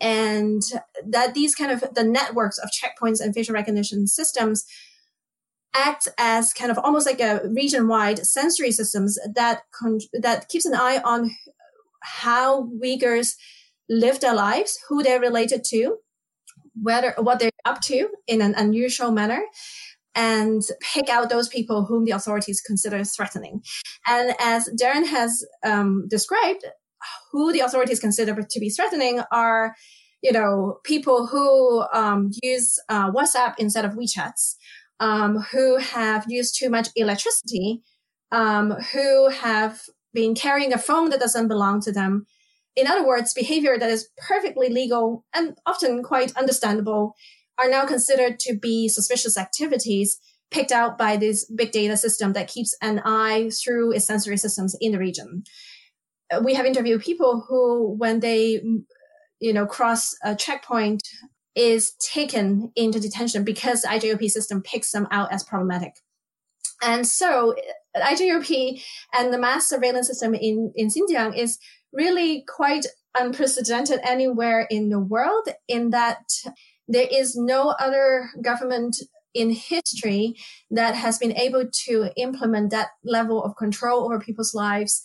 [0.00, 0.62] and
[1.06, 4.64] that these kind of the networks of checkpoints and facial recognition systems
[5.74, 10.74] act as kind of almost like a region-wide sensory systems that con- that keeps an
[10.74, 11.30] eye on
[12.02, 13.36] how Uyghurs
[13.88, 15.98] live their lives, who they're related to,
[16.80, 19.42] whether what they're up to in an unusual manner,
[20.14, 23.62] and pick out those people whom the authorities consider threatening.
[24.06, 26.64] And as Darren has um, described,
[27.32, 29.74] who the authorities consider to be threatening are,
[30.22, 34.54] you know, people who um, use uh, WhatsApp instead of WeChats,
[35.00, 37.82] um, who have used too much electricity,
[38.30, 39.82] um, who have
[40.14, 42.26] been carrying a phone that doesn't belong to them.
[42.76, 47.14] In other words, behavior that is perfectly legal and often quite understandable
[47.58, 50.18] are now considered to be suspicious activities
[50.50, 54.76] picked out by this big data system that keeps an eye through its sensory systems
[54.80, 55.42] in the region.
[56.42, 58.84] We have interviewed people who, when they, mm,
[59.40, 61.02] you know, cross a checkpoint,
[61.54, 65.92] is taken into detention because the IJOP system picks them out as problematic.
[66.82, 67.54] And so
[67.96, 68.82] IJOP
[69.14, 71.58] and the mass surveillance system in, in Xinjiang is
[71.92, 76.24] really quite unprecedented anywhere in the world in that
[76.88, 78.96] there is no other government
[79.34, 80.34] in history
[80.70, 85.02] that has been able to implement that level of control over people's lives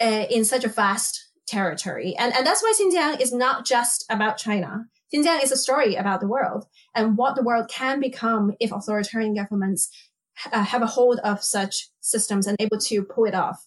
[0.00, 2.14] uh, in such a vast territory.
[2.18, 4.84] And, and that's why Xinjiang is not just about China.
[5.14, 9.34] Xinjiang is a story about the world and what the world can become if authoritarian
[9.34, 9.90] governments
[10.50, 13.66] uh, have a hold of such systems and able to pull it off.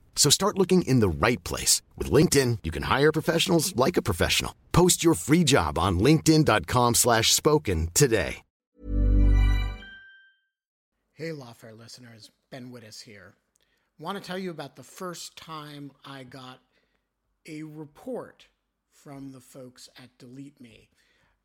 [0.15, 1.81] So start looking in the right place.
[1.97, 4.53] With LinkedIn, you can hire professionals like a professional.
[4.71, 8.43] Post your free job on linkedin.com slash spoken today.
[11.13, 13.35] Hey, Lawfare listeners, Ben Wittes here.
[13.99, 16.61] want to tell you about the first time I got
[17.47, 18.47] a report
[18.91, 20.89] from the folks at Delete Me.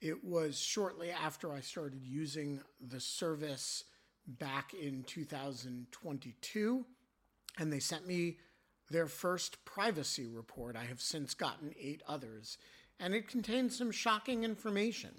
[0.00, 3.84] It was shortly after I started using the service
[4.26, 6.86] back in 2022,
[7.58, 8.38] and they sent me
[8.90, 10.76] their first privacy report.
[10.76, 12.58] I have since gotten eight others,
[13.00, 15.10] and it contained some shocking information.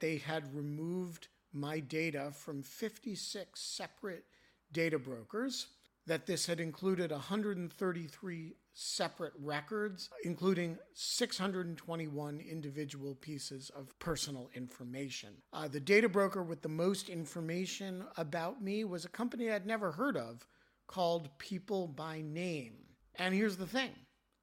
[0.00, 4.24] They had removed my data from 56 separate
[4.72, 5.68] data brokers.
[6.06, 15.30] that this had included 133 separate records, including 621 individual pieces of personal information.
[15.52, 19.92] Uh, the data broker with the most information about me was a company I'd never
[19.92, 20.46] heard of
[20.86, 22.83] called People by Name.
[23.16, 23.90] And here's the thing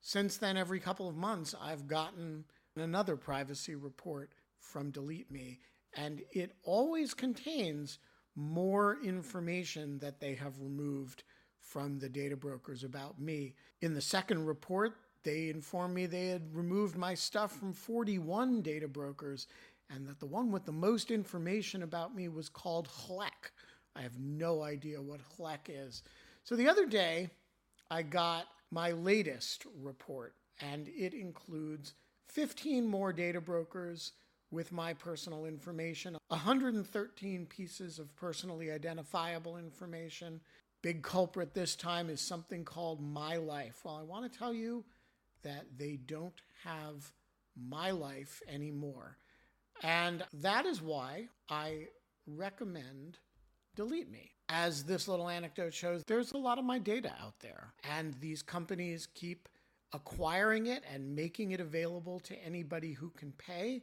[0.02, 2.46] since then, every couple of months, I've gotten
[2.76, 5.60] another privacy report from Delete Me,
[5.96, 8.00] and it always contains
[8.36, 11.24] more information that they have removed
[11.60, 13.54] from the data brokers about me.
[13.82, 14.94] In the second report,
[15.24, 19.48] they informed me they had removed my stuff from 41 data brokers
[19.94, 23.52] and that the one with the most information about me was called HLEC.
[23.96, 26.04] I have no idea what HLEC is.
[26.44, 27.30] So the other day,
[27.90, 31.94] I got my latest report, and it includes
[32.30, 34.14] 15 more data brokers
[34.50, 40.42] with my personal information, 113 pieces of personally identifiable information,
[40.82, 43.82] Big culprit this time is something called My Life.
[43.84, 44.84] Well, I want to tell you
[45.44, 47.12] that they don't have
[47.56, 49.18] My Life anymore.
[49.84, 51.88] And that is why I
[52.26, 53.20] recommend
[53.76, 54.32] Delete Me.
[54.50, 58.42] As this little anecdote shows, there's a lot of my data out there, and these
[58.42, 59.48] companies keep
[59.94, 63.82] acquiring it and making it available to anybody who can pay.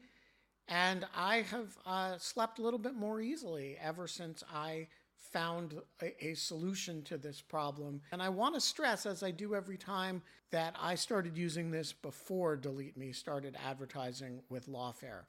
[0.68, 4.88] And I have uh, slept a little bit more easily ever since I
[5.32, 8.00] found a, a, solution to this problem.
[8.12, 11.92] And I want to stress, as I do every time, that I started using this
[11.92, 15.22] before Delete Me started advertising with Lawfare.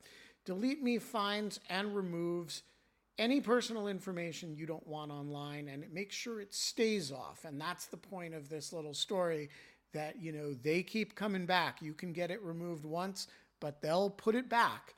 [0.45, 2.63] Delete Me finds and removes
[3.19, 7.45] any personal information you don't want online and it makes sure it stays off.
[7.45, 9.49] And that's the point of this little story
[9.93, 11.81] that, you know, they keep coming back.
[11.81, 13.27] You can get it removed once,
[13.59, 14.95] but they'll put it back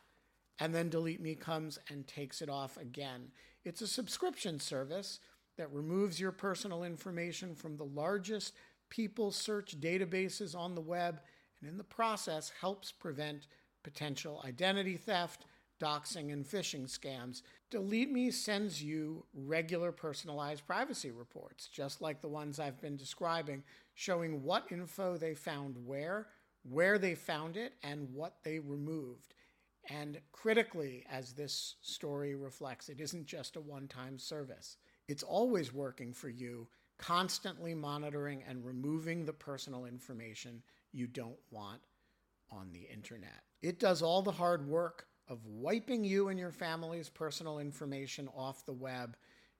[0.60, 3.32] and then Delete Me comes and takes it off again.
[3.66, 5.20] It's a subscription service
[5.58, 8.54] that removes your personal information from the largest
[8.90, 11.22] people search databases on the web
[11.60, 13.48] and in the process helps prevent
[13.84, 15.46] potential identity theft,
[15.82, 17.42] doxing, and phishing scams.
[17.72, 23.64] Delete Me sends you regular personalized privacy reports, just like the ones I've been describing,
[23.94, 26.28] showing what info they found where,
[26.70, 29.36] where they found it, and what they removed.
[29.90, 34.76] And critically, as this story reflects, it isn't just a one time service.
[35.08, 36.68] It's always working for you,
[36.98, 40.62] constantly monitoring and removing the personal information
[40.92, 41.80] you don't want
[42.52, 43.44] on the internet.
[43.62, 48.66] It does all the hard work of wiping you and your family's personal information off
[48.66, 49.16] the web.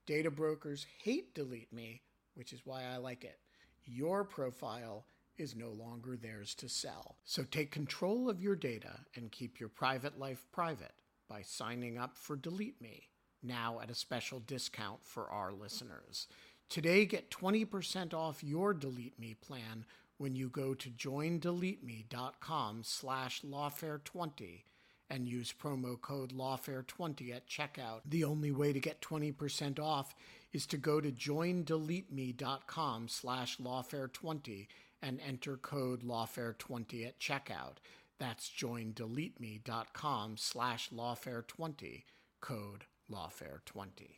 [0.06, 2.02] Data brokers hate Delete Me,
[2.36, 3.40] which is why I like it.
[3.86, 5.06] Your profile
[5.38, 7.18] is no longer theirs to sell.
[7.24, 10.94] So take control of your data and keep your private life private
[11.28, 13.08] by signing up for Delete Me,
[13.42, 16.28] now at a special discount for our listeners.
[16.70, 19.86] Today, get 20% off your Delete Me plan
[20.18, 24.64] when you go to joindeleteme.com slash lawfare20
[25.12, 28.00] and use promo code lawfare20 at checkout.
[28.06, 30.16] The only way to get 20% off
[30.54, 34.68] is to go to joindeleteme.com slash lawfare20
[35.02, 37.78] and enter code lawfare20 at checkout.
[38.20, 42.04] That's joindeleteme.com slash lawfare20,
[42.40, 44.18] code lawfare20.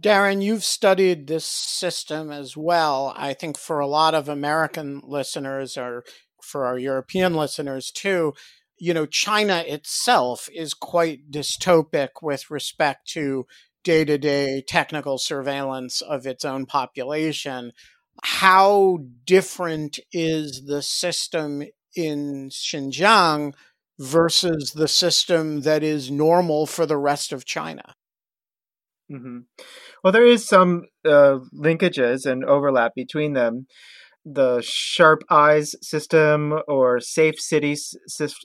[0.00, 3.14] Darren, you've studied this system as well.
[3.16, 6.02] I think for a lot of American listeners or
[6.42, 8.34] for our European listeners too,
[8.82, 13.46] you know, China itself is quite dystopic with respect to
[13.84, 17.72] day to day technical surveillance of its own population
[18.22, 21.62] how different is the system
[21.96, 23.54] in Xinjiang
[23.98, 27.94] versus the system that is normal for the rest of China?
[29.10, 29.40] Mm-hmm.
[30.02, 33.66] Well, there is some uh, linkages and overlap between them.
[34.24, 37.94] The sharp eyes system or safe cities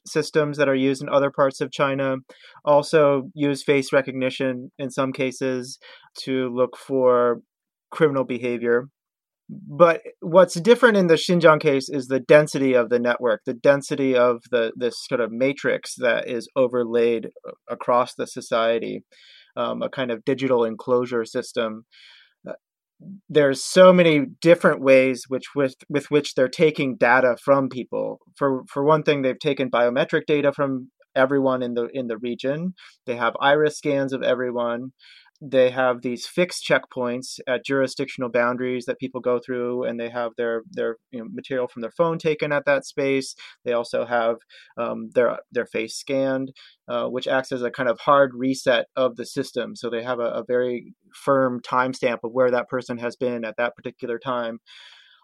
[0.05, 2.17] systems that are used in other parts of China
[2.65, 5.77] also use face recognition in some cases
[6.23, 7.41] to look for
[7.91, 8.87] criminal behavior
[9.49, 14.15] but what's different in the Xinjiang case is the density of the network, the density
[14.15, 17.29] of the this sort of matrix that is overlaid
[17.69, 19.03] across the society,
[19.55, 21.85] um, a kind of digital enclosure system.
[23.29, 28.19] There's so many different ways which with with which they're taking data from people.
[28.35, 32.73] For for one thing, they've taken biometric data from everyone in the in the region.
[33.05, 34.93] They have iris scans of everyone.
[35.41, 40.31] They have these fixed checkpoints at jurisdictional boundaries that people go through, and they have
[40.37, 43.35] their their you know, material from their phone taken at that space.
[43.63, 44.37] They also have
[44.77, 46.53] um, their their face scanned,
[46.87, 49.75] uh, which acts as a kind of hard reset of the system.
[49.75, 53.57] So they have a, a very firm timestamp of where that person has been at
[53.57, 54.59] that particular time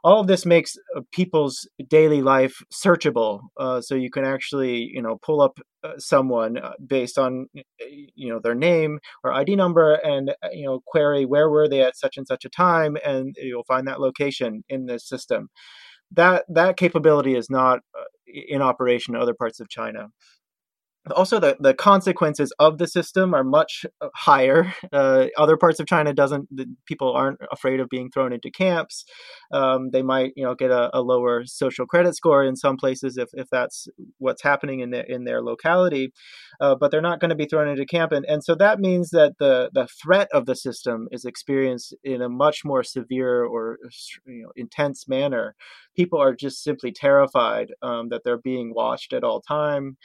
[0.03, 5.01] all of this makes uh, people's daily life searchable uh, so you can actually you
[5.01, 7.47] know pull up uh, someone uh, based on
[8.15, 11.97] you know their name or id number and you know query where were they at
[11.97, 15.49] such and such a time and you'll find that location in this system.
[16.11, 17.79] That that capability is not
[18.27, 20.07] in operation in other parts of china
[21.11, 24.73] also the, the consequences of the system are much uh, higher.
[24.93, 26.47] Uh, other parts of china doesn't
[26.85, 29.05] people aren't afraid of being thrown into camps.
[29.51, 33.17] Um, they might you know get a, a, lower social credit score in some places
[33.17, 33.87] if, if that's
[34.19, 36.13] what's happening in their in their locality.
[36.61, 38.11] Uh, but they're not going to be thrown into camp.
[38.11, 42.21] And, and so that means that the the threat of the system is experienced in
[42.21, 43.79] a much more severe or
[44.27, 45.55] you know intense manner.
[45.95, 49.97] People are just simply terrified um, that they're being watched at all time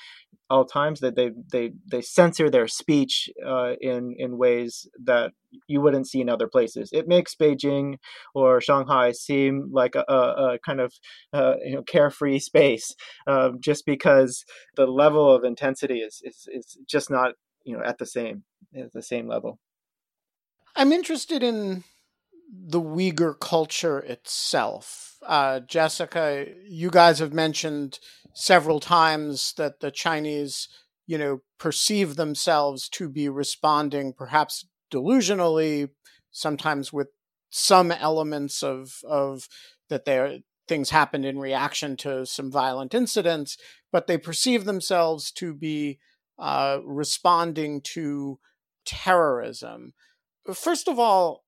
[0.50, 5.32] all times that they they they censor their speech uh, in in ways that
[5.66, 6.90] you wouldn't see in other places.
[6.92, 7.96] It makes Beijing
[8.34, 10.92] or Shanghai seem like a, a, a kind of
[11.32, 12.94] uh, you know carefree space,
[13.26, 14.44] uh, just because
[14.76, 17.34] the level of intensity is, is is just not
[17.64, 18.44] you know at the same
[18.76, 19.58] at the same level.
[20.76, 21.84] I'm interested in
[22.48, 25.16] the Uyghur culture itself.
[25.26, 27.98] Uh, Jessica, you guys have mentioned
[28.34, 30.68] several times that the Chinese,
[31.06, 35.90] you know, perceive themselves to be responding perhaps delusionally,
[36.30, 37.08] sometimes with
[37.50, 39.48] some elements of of
[39.88, 40.38] that there
[40.68, 43.56] things happened in reaction to some violent incidents,
[43.90, 45.98] but they perceive themselves to be
[46.38, 48.38] uh, responding to
[48.84, 49.94] terrorism.
[50.54, 51.44] First of all,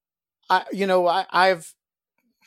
[0.50, 1.72] I, you know, I, I've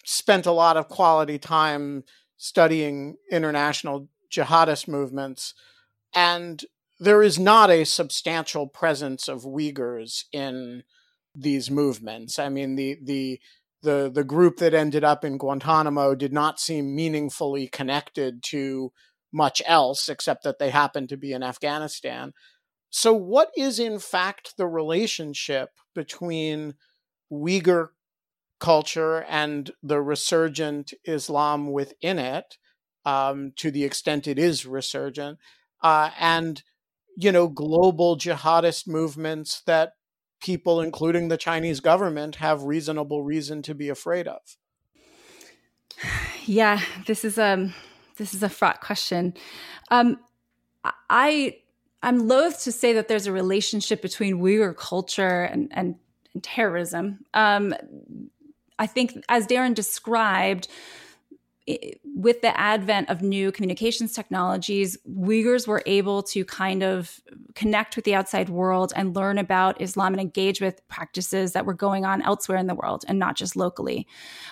[0.06, 2.04] spent a lot of quality time
[2.38, 5.54] studying international jihadist movements,
[6.14, 6.64] and
[7.00, 10.84] there is not a substantial presence of Uyghurs in
[11.34, 12.38] these movements.
[12.38, 13.40] I mean, the the
[13.82, 18.92] the the group that ended up in Guantanamo did not seem meaningfully connected to
[19.32, 22.34] much else except that they happened to be in Afghanistan.
[22.90, 26.76] So, what is in fact the relationship between
[27.32, 27.90] Uyghur
[28.64, 32.58] culture and the resurgent Islam within it?
[33.06, 35.40] um, to the extent it is resurgent,
[35.82, 36.64] uh, and
[37.18, 39.94] you know global jihadist movements that
[40.42, 44.42] people, including the Chinese government, have reasonable reason to be afraid of.
[46.46, 47.74] Yeah, this is a um,
[48.18, 49.34] this is a fraught question.
[49.90, 50.20] Um,
[51.10, 51.56] I
[52.02, 55.96] I'm loath to say that there's a relationship between Uyghur culture and and,
[56.34, 57.20] and terrorism.
[57.34, 57.74] Um,
[58.80, 60.68] I think, as Darren described,
[62.04, 67.22] with the advent of new communications technologies, Uyghurs were able to kind of
[67.56, 71.74] connect with the outside world and learn about Islam and engage with practices that were
[71.74, 74.06] going on elsewhere in the world and not just locally.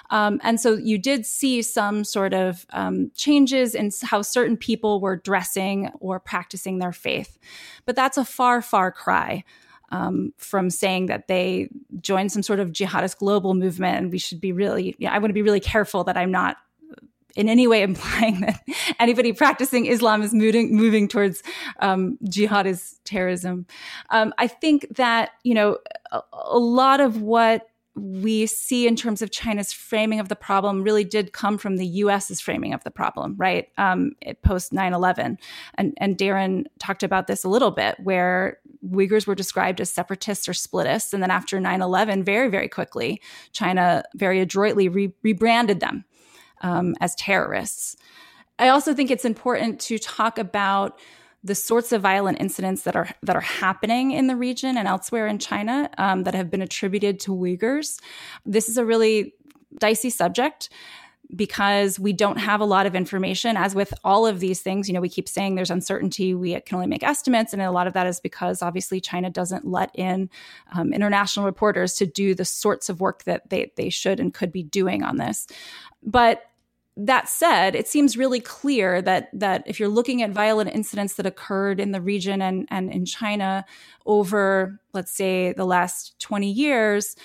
[0.09, 5.01] Um, and so you did see some sort of um, changes in how certain people
[5.01, 7.37] were dressing or practicing their faith.
[7.85, 9.43] But that's a far, far cry.
[9.91, 11.69] Um, from saying that they
[11.99, 13.97] joined some sort of jihadist global movement.
[13.97, 16.55] And we should be really, yeah, I want to be really careful that I'm not
[17.35, 18.61] in any way implying that
[18.99, 21.43] anybody practicing Islam is moving moving towards
[21.79, 23.65] um, jihadist terrorism.
[24.09, 25.77] Um, I think that you know
[26.11, 30.81] a, a, lot of what we see in terms of China's framing of the problem
[30.83, 33.67] really did come from the U.S.'s framing of the problem, right?
[33.77, 34.13] Um,
[34.43, 35.37] post 9/11,
[35.75, 40.47] and and Darren talked about this a little bit, where Uyghurs were described as separatists
[40.47, 43.21] or splitists, and then after 9/11, very very quickly,
[43.51, 46.05] China very adroitly re- rebranded them
[46.61, 47.97] um, as terrorists.
[48.57, 50.99] I also think it's important to talk about
[51.43, 55.27] the sorts of violent incidents that are that are happening in the region and elsewhere
[55.27, 57.99] in China um, that have been attributed to Uyghurs.
[58.45, 59.33] This is a really
[59.79, 60.69] dicey subject
[61.33, 63.55] because we don't have a lot of information.
[63.55, 66.35] As with all of these things you know we keep saying there's uncertainty.
[66.35, 69.65] We can only make estimates and a lot of that is because obviously china doesn't
[69.65, 70.29] let in
[70.73, 74.51] um, international reporters to do the sorts of work that they, they should and could
[74.51, 75.47] be doing on this.
[76.03, 76.50] But
[76.97, 81.25] that said, it seems really clear that that if you're looking at violent incidents that
[81.25, 83.65] occurred in the region and, and in China
[84.05, 87.15] over, let's say, the last 20 years,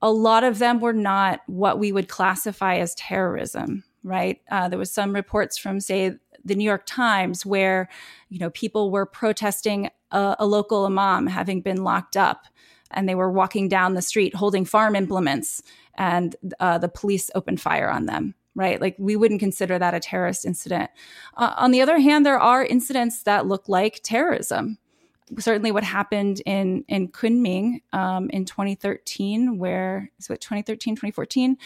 [0.00, 4.40] a lot of them were not what we would classify as terrorism, right?
[4.50, 6.12] Uh, there was some reports from, say,
[6.42, 7.90] the New York Times where,
[8.30, 12.46] you know, people were protesting a, a local imam having been locked up
[12.90, 15.62] and they were walking down the street holding farm implements,
[15.94, 18.80] and uh, the police opened fire on them right?
[18.80, 20.90] Like we wouldn't consider that a terrorist incident.
[21.36, 24.78] Uh, on the other hand, there are incidents that look like terrorism
[25.38, 31.56] certainly what happened in in Kunming um, in 2013, where is what 2013, 2014,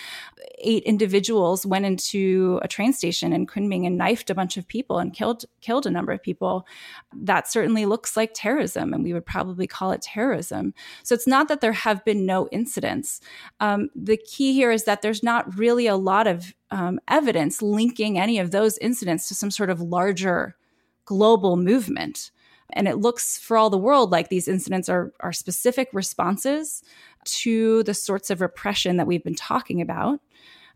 [0.58, 4.98] eight individuals went into a train station in Kunming and knifed a bunch of people
[4.98, 6.66] and killed killed a number of people.
[7.14, 10.74] That certainly looks like terrorism, and we would probably call it terrorism.
[11.02, 13.20] So it's not that there have been no incidents.
[13.60, 18.18] Um, the key here is that there's not really a lot of um, evidence linking
[18.18, 20.56] any of those incidents to some sort of larger
[21.04, 22.30] global movement.
[22.74, 26.82] And it looks for all the world like these incidents are, are specific responses
[27.24, 30.20] to the sorts of repression that we've been talking about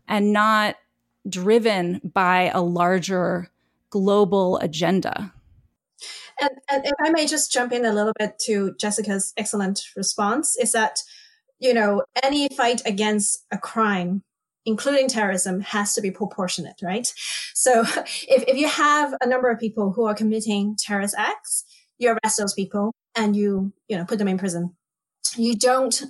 [0.07, 0.75] and not
[1.27, 3.49] driven by a larger
[3.89, 5.33] global agenda.
[6.41, 10.55] And, and, if I may just jump in a little bit to Jessica's excellent response,
[10.57, 10.99] is that,
[11.59, 14.23] you know, any fight against a crime,
[14.65, 17.13] including terrorism, has to be proportionate, right?
[17.53, 21.65] So if, if you have a number of people who are committing terrorist acts,
[21.99, 24.75] you arrest those people and you, you know, put them in prison.
[25.35, 26.03] You don't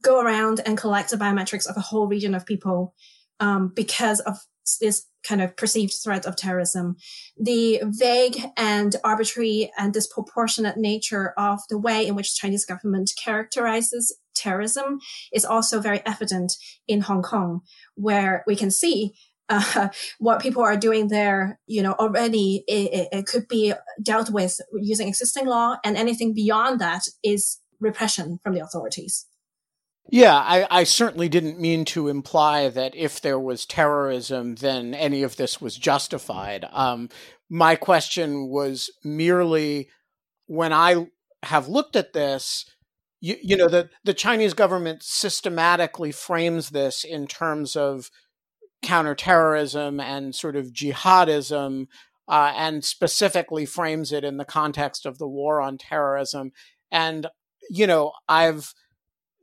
[0.00, 2.94] go around and collect the biometrics of a whole region of people
[3.40, 4.38] um, because of
[4.80, 6.96] this kind of perceived threat of terrorism.
[7.38, 14.16] The vague and arbitrary and disproportionate nature of the way in which Chinese government characterizes
[14.34, 14.98] terrorism
[15.32, 16.54] is also very evident
[16.88, 17.60] in Hong Kong,
[17.94, 19.14] where we can see
[19.48, 19.88] uh,
[20.18, 23.72] what people are doing there, you know, already it, it, could be
[24.02, 29.26] dealt with using existing law, and anything beyond that is repression from the authorities.
[30.10, 35.22] Yeah, I, I, certainly didn't mean to imply that if there was terrorism, then any
[35.22, 36.66] of this was justified.
[36.72, 37.08] Um,
[37.48, 39.88] my question was merely
[40.46, 41.06] when I
[41.44, 42.66] have looked at this,
[43.20, 48.10] you, you know, the, the Chinese government systematically frames this in terms of
[48.82, 51.86] counterterrorism and sort of jihadism,
[52.28, 56.52] uh, and specifically frames it in the context of the war on terrorism.
[56.90, 57.26] And,
[57.70, 58.72] you know, I've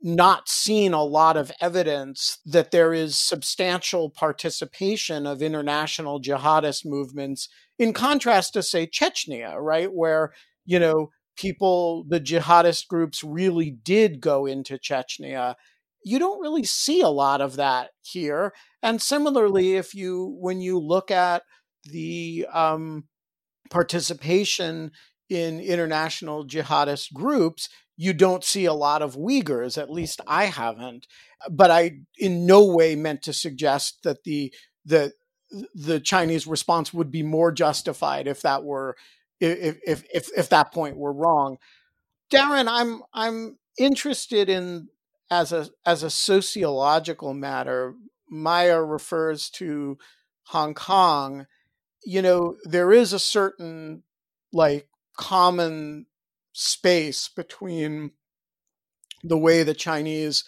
[0.02, 7.48] not seen a lot of evidence that there is substantial participation of international jihadist movements
[7.78, 9.92] in contrast to, say, Chechnya, right?
[9.92, 10.32] Where,
[10.64, 15.54] you know, people, the jihadist groups really did go into Chechnya
[16.04, 18.52] you don't really see a lot of that here.
[18.82, 21.42] And similarly, if you when you look at
[21.84, 23.04] the um,
[23.70, 24.92] participation
[25.28, 29.76] in international jihadist groups, you don't see a lot of Uyghurs.
[29.76, 31.06] At least I haven't.
[31.50, 34.52] But I, in no way, meant to suggest that the
[34.84, 35.12] the
[35.74, 38.96] the Chinese response would be more justified if that were
[39.40, 41.58] if if if, if that point were wrong.
[42.32, 44.88] Darren, I'm I'm interested in
[45.30, 47.94] as a as a sociological matter,
[48.28, 49.98] Maya refers to
[50.48, 51.46] Hong Kong.
[52.04, 54.02] You know, there is a certain
[54.52, 56.06] like common
[56.52, 58.12] space between
[59.22, 60.44] the way the Chinese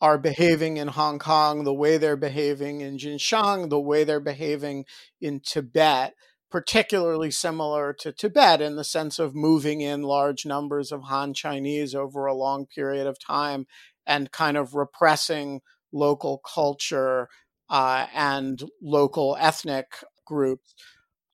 [0.00, 4.84] are behaving in Hong Kong, the way they're behaving in Xinjiang, the way they're behaving
[5.22, 6.14] in Tibet,
[6.50, 11.94] particularly similar to Tibet in the sense of moving in large numbers of Han Chinese
[11.94, 13.66] over a long period of time
[14.06, 15.60] and kind of repressing
[15.92, 17.28] local culture
[17.70, 19.86] uh, and local ethnic
[20.24, 20.74] groups.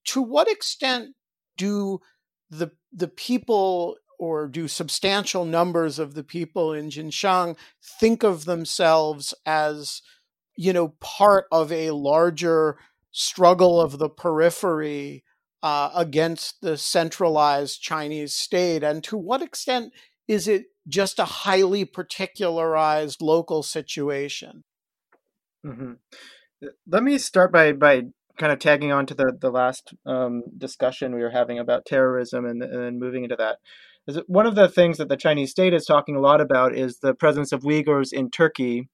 [0.06, 1.14] To what extent
[1.56, 2.00] do
[2.50, 9.34] the the people or do substantial numbers of the people in Xinjiang think of themselves
[9.44, 10.02] as
[10.56, 12.78] you know part of a larger
[13.10, 15.24] struggle of the periphery
[15.62, 19.92] uh, against the centralized Chinese state, and to what extent
[20.28, 24.64] is it just a highly particularized local situation?
[25.64, 25.92] Mm-hmm.
[26.64, 28.02] Uh, let me start by by
[28.38, 32.44] kind of tagging on to the the last um, discussion we were having about terrorism
[32.44, 33.58] and, and moving into that.
[34.26, 37.14] One of the things that the Chinese state is talking a lot about is the
[37.14, 38.88] presence of Uyghurs in Turkey,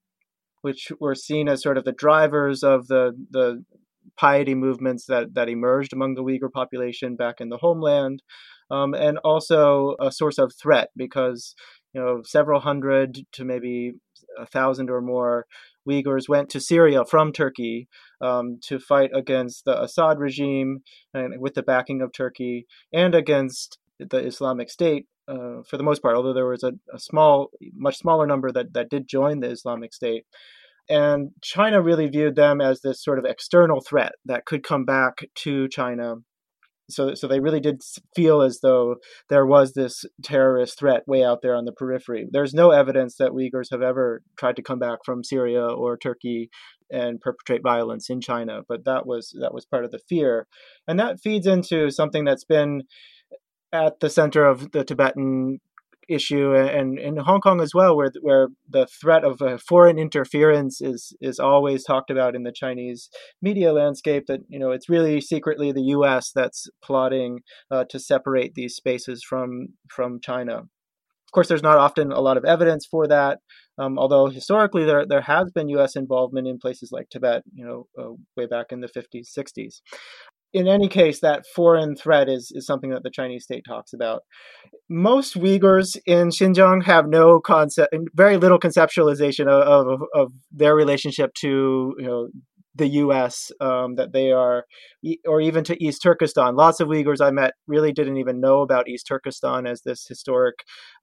[0.61, 3.65] which were seen as sort of the drivers of the the
[4.17, 8.23] piety movements that that emerged among the Uyghur population back in the homeland
[8.71, 11.55] um, and also a source of threat because
[11.93, 13.93] you know several hundred to maybe
[14.39, 15.47] a thousand or more
[15.89, 17.89] Uyghurs went to Syria from Turkey
[18.21, 20.83] um, to fight against the Assad regime
[21.15, 26.03] and with the backing of Turkey and against the Islamic State uh, for the most
[26.03, 29.51] part, although there was a, a, small, much smaller number that, that did join the
[29.51, 30.25] Islamic State.
[30.89, 35.19] And China really viewed them as this sort of external threat that could come back
[35.43, 36.17] to China
[36.91, 37.83] so so they really did
[38.15, 38.97] feel as though
[39.29, 42.27] there was this terrorist threat way out there on the periphery.
[42.31, 46.51] There's no evidence that Uyghurs have ever tried to come back from Syria or Turkey
[46.91, 50.47] and perpetrate violence in China, but that was that was part of the fear,
[50.87, 52.83] and that feeds into something that's been
[53.73, 55.61] at the center of the Tibetan
[56.09, 60.81] issue and in Hong Kong as well, where where the threat of uh, foreign interference
[60.81, 63.09] is is always talked about in the Chinese
[63.43, 64.25] media landscape.
[64.27, 66.31] That you know it's really secretly the U.S.
[66.35, 67.41] that's plotting
[67.71, 70.59] uh, to separate these spaces from from China.
[71.29, 73.39] Of course, there's not often a lot of evidence for that.
[73.79, 75.95] Um, although historically there there has been U.S.
[75.95, 79.81] involvement in places like Tibet, you know, uh, way back in the 50s, 60s
[80.53, 84.23] in any case, that foreign threat is, is something that the Chinese state talks about.
[84.89, 91.35] Most Uyghurs in Xinjiang have no concept, very little conceptualization of, of, of their relationship
[91.41, 92.29] to you know
[92.75, 93.51] the U.S.
[93.61, 94.65] Um, that they are,
[95.27, 96.57] or even to East Turkestan.
[96.57, 100.55] Lots of Uyghurs I met really didn't even know about East Turkestan as this historic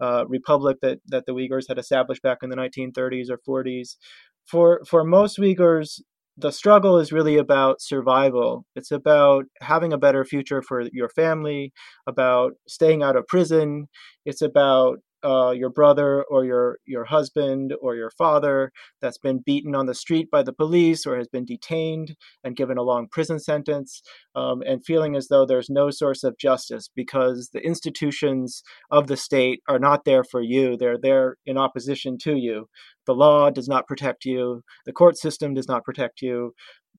[0.02, 3.98] uh, republic that that the Uyghurs had established back in the 1930s or 40s.
[4.46, 6.00] For for most Uyghurs,
[6.38, 8.66] the struggle is really about survival.
[8.76, 11.72] It's about having a better future for your family,
[12.08, 13.88] about staying out of prison.
[14.26, 18.72] It's about uh, your brother or your your husband or your father
[19.02, 22.78] that's been beaten on the street by the police or has been detained and given
[22.78, 24.04] a long prison sentence
[24.36, 28.62] um, and feeling as though there's no source of justice because the institutions
[28.92, 32.68] of the state are not there for you they're there in opposition to you
[33.06, 36.54] the law does not protect you the court system does not protect you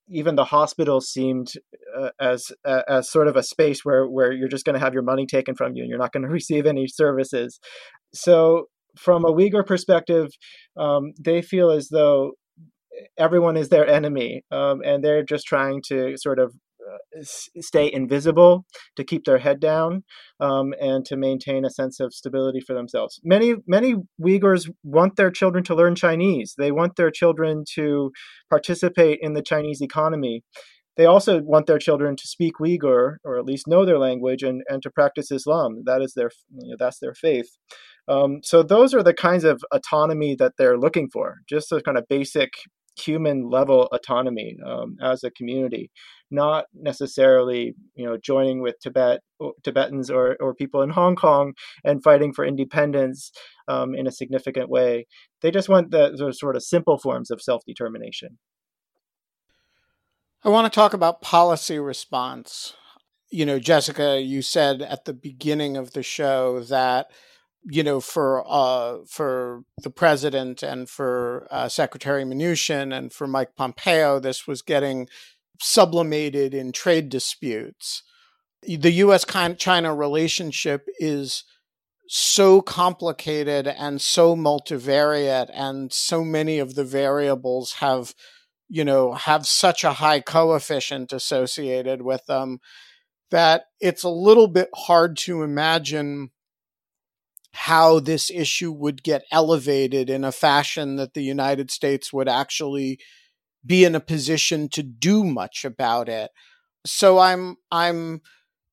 [0.09, 1.53] even the hospital seemed
[1.99, 4.95] uh, as uh, as sort of a space where where you're just going to have
[4.95, 7.59] your money taken from you and you're not going to receive any services.
[8.15, 10.29] So from a Uyghur perspective,
[10.77, 12.33] um, they feel as though
[13.19, 16.55] everyone is their enemy, um, and they're just trying to sort of
[17.23, 18.65] stay invisible,
[18.97, 20.05] to keep their head down,
[20.41, 23.21] um, and to maintain a sense of stability for themselves.
[23.25, 26.55] Many many Uyghurs want their children to learn Chinese.
[26.57, 28.11] They want their children to
[28.51, 30.43] participate in the Chinese economy.
[30.97, 34.63] They also want their children to speak Uyghur, or at least know their language, and,
[34.69, 35.83] and to practice Islam.
[35.85, 37.49] That is their you know, that's their faith.
[38.09, 41.99] Um, so those are the kinds of autonomy that they're looking for, just a kind
[41.99, 42.51] of basic
[42.97, 45.91] human level autonomy um, as a community
[46.31, 49.21] not necessarily you know joining with Tibet
[49.63, 51.53] Tibetans or or people in Hong Kong
[51.85, 53.31] and fighting for independence
[53.69, 55.07] um, in a significant way.
[55.43, 58.39] They just want the, the sort of simple forms of self determination.
[60.45, 62.75] I want to talk about policy response.
[63.31, 67.11] You know, Jessica, you said at the beginning of the show that
[67.69, 73.57] you know, for uh, for the president and for uh, Secretary Mnuchin and for Mike
[73.57, 75.09] Pompeo, this was getting
[75.61, 78.03] sublimated in trade disputes.
[78.63, 79.25] The US
[79.59, 81.45] China relationship is
[82.09, 88.15] so complicated and so multivariate, and so many of the variables have,
[88.69, 92.61] you know, have such a high coefficient associated with them
[93.33, 96.31] that it's a little bit hard to imagine
[97.57, 102.99] how this issue would get elevated in a fashion that the United States would actually
[103.65, 106.31] be in a position to do much about it.
[106.85, 108.21] So I'm I'm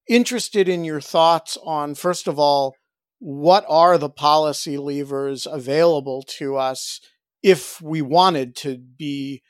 [0.08, 2.76] interested in your thoughts on first of all
[3.20, 7.00] what are the policy levers available to us
[7.42, 9.42] if we wanted to be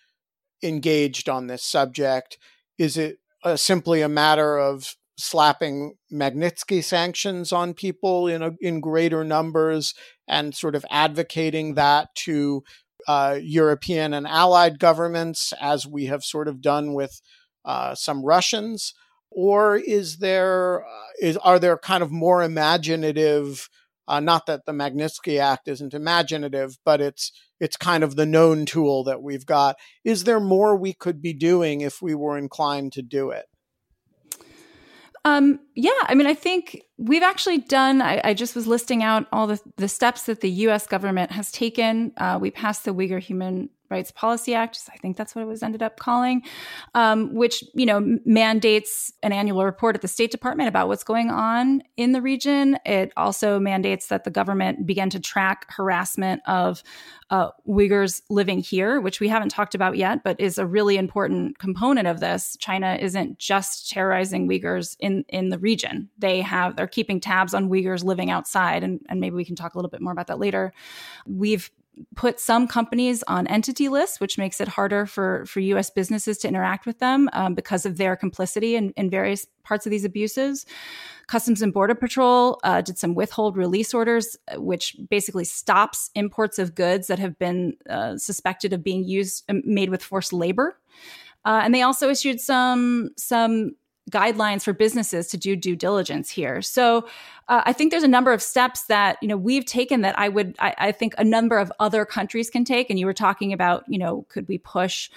[0.62, 2.38] engaged on this subject
[2.78, 8.80] is it uh, simply a matter of slapping Magnitsky sanctions on people in a, in
[8.80, 9.94] greater numbers
[10.28, 12.64] and sort of advocating that to
[13.08, 17.22] uh, European and allied governments, as we have sort of done with
[17.66, 18.94] uh, some Russians,
[19.30, 23.70] or is there uh, are there kind of more imaginative?
[24.06, 28.66] Uh, not that the Magnitsky Act isn't imaginative, but it's it's kind of the known
[28.66, 29.78] tool that we've got.
[30.04, 33.46] Is there more we could be doing if we were inclined to do it?
[35.26, 38.02] Um, yeah, I mean, I think we've actually done.
[38.02, 40.86] I, I, just was listing out all the the steps that the U.S.
[40.86, 42.12] government has taken.
[42.18, 44.80] Uh, we passed the Uyghur Human Rights Policy Act.
[44.92, 46.42] I think that's what it was ended up calling,
[46.96, 51.30] um, which you know mandates an annual report at the State Department about what's going
[51.30, 52.78] on in the region.
[52.86, 56.82] It also mandates that the government begin to track harassment of
[57.30, 61.60] uh, Uyghurs living here, which we haven't talked about yet, but is a really important
[61.60, 62.58] component of this.
[62.60, 67.70] China isn't just terrorizing Uyghurs in in the region; they have they're keeping tabs on
[67.70, 70.40] Uyghurs living outside, and, and maybe we can talk a little bit more about that
[70.40, 70.74] later.
[71.28, 71.70] We've
[72.16, 76.48] put some companies on entity lists, which makes it harder for, for US businesses to
[76.48, 80.66] interact with them um, because of their complicity in, in various parts of these abuses.
[81.28, 86.60] Customs and Border Patrol uh, did some withhold release orders, uh, which basically stops imports
[86.60, 90.80] of goods that have been uh, suspected of being used, um, made with forced labor.
[91.46, 93.76] Uh, and they also issued some some
[94.12, 96.62] guidelines for businesses to do due diligence here.
[96.62, 97.08] So
[97.48, 100.30] uh, I think there's a number of steps that you know we've taken that I
[100.30, 102.90] would I, I, think a number of other countries can take.
[102.90, 105.10] And you were talking about you know could we push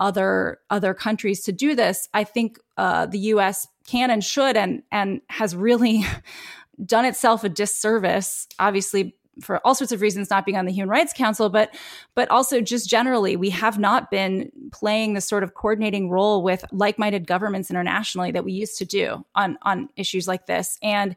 [0.00, 2.08] other other countries to do this?
[2.12, 3.66] I think uh, the U.S.
[3.86, 6.04] can and should and and has really
[6.84, 8.48] done itself a disservice.
[8.58, 11.74] Obviously for all sorts of reasons not being on the human rights council but
[12.14, 16.64] but also just generally we have not been playing the sort of coordinating role with
[16.70, 20.78] like-minded governments internationally that we used to do on on issues like this.
[20.82, 21.16] And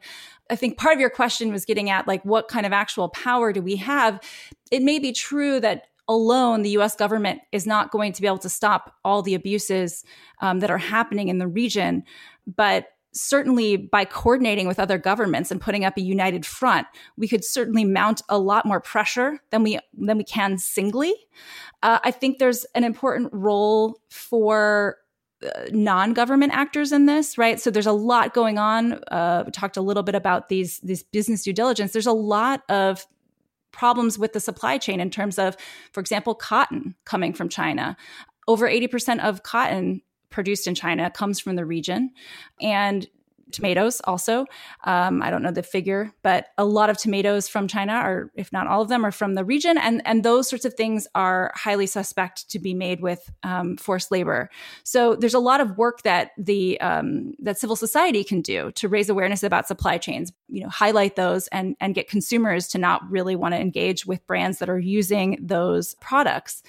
[0.50, 3.52] i think part of your question was getting at like what kind of actual power
[3.52, 4.20] do we have?
[4.70, 8.38] It may be true that alone the us government is not going to be able
[8.38, 10.04] to stop all the abuses
[10.40, 12.04] um, that are happening in the region
[12.46, 16.86] but certainly by coordinating with other governments and putting up a united front,
[17.16, 21.14] we could certainly mount a lot more pressure than we than we can singly.
[21.82, 24.98] Uh, I think there's an important role for
[25.44, 27.60] uh, non-government actors in this, right?
[27.60, 28.94] So there's a lot going on.
[29.08, 31.92] Uh, we talked a little bit about these these business due diligence.
[31.92, 33.06] There's a lot of
[33.72, 35.56] problems with the supply chain in terms of,
[35.92, 37.96] for example, cotton coming from China.
[38.48, 40.00] Over 80% of cotton
[40.36, 42.10] produced in China comes from the region.
[42.60, 43.08] And
[43.56, 44.46] tomatoes also.
[44.84, 48.52] Um, I don't know the figure, but a lot of tomatoes from China, or if
[48.52, 51.52] not all of them, are from the region, and and those sorts of things are
[51.54, 54.50] highly suspect to be made with um, forced labor.
[54.84, 58.88] So there's a lot of work that the um, that civil society can do to
[58.88, 60.32] raise awareness about supply chains.
[60.48, 64.26] You know, highlight those and and get consumers to not really want to engage with
[64.26, 66.62] brands that are using those products.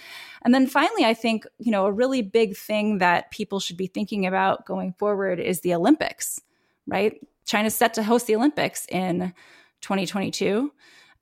[0.43, 3.87] And then finally, I think, you know, a really big thing that people should be
[3.87, 6.39] thinking about going forward is the Olympics,
[6.87, 7.15] right?
[7.45, 9.33] China's set to host the Olympics in
[9.81, 10.71] 2022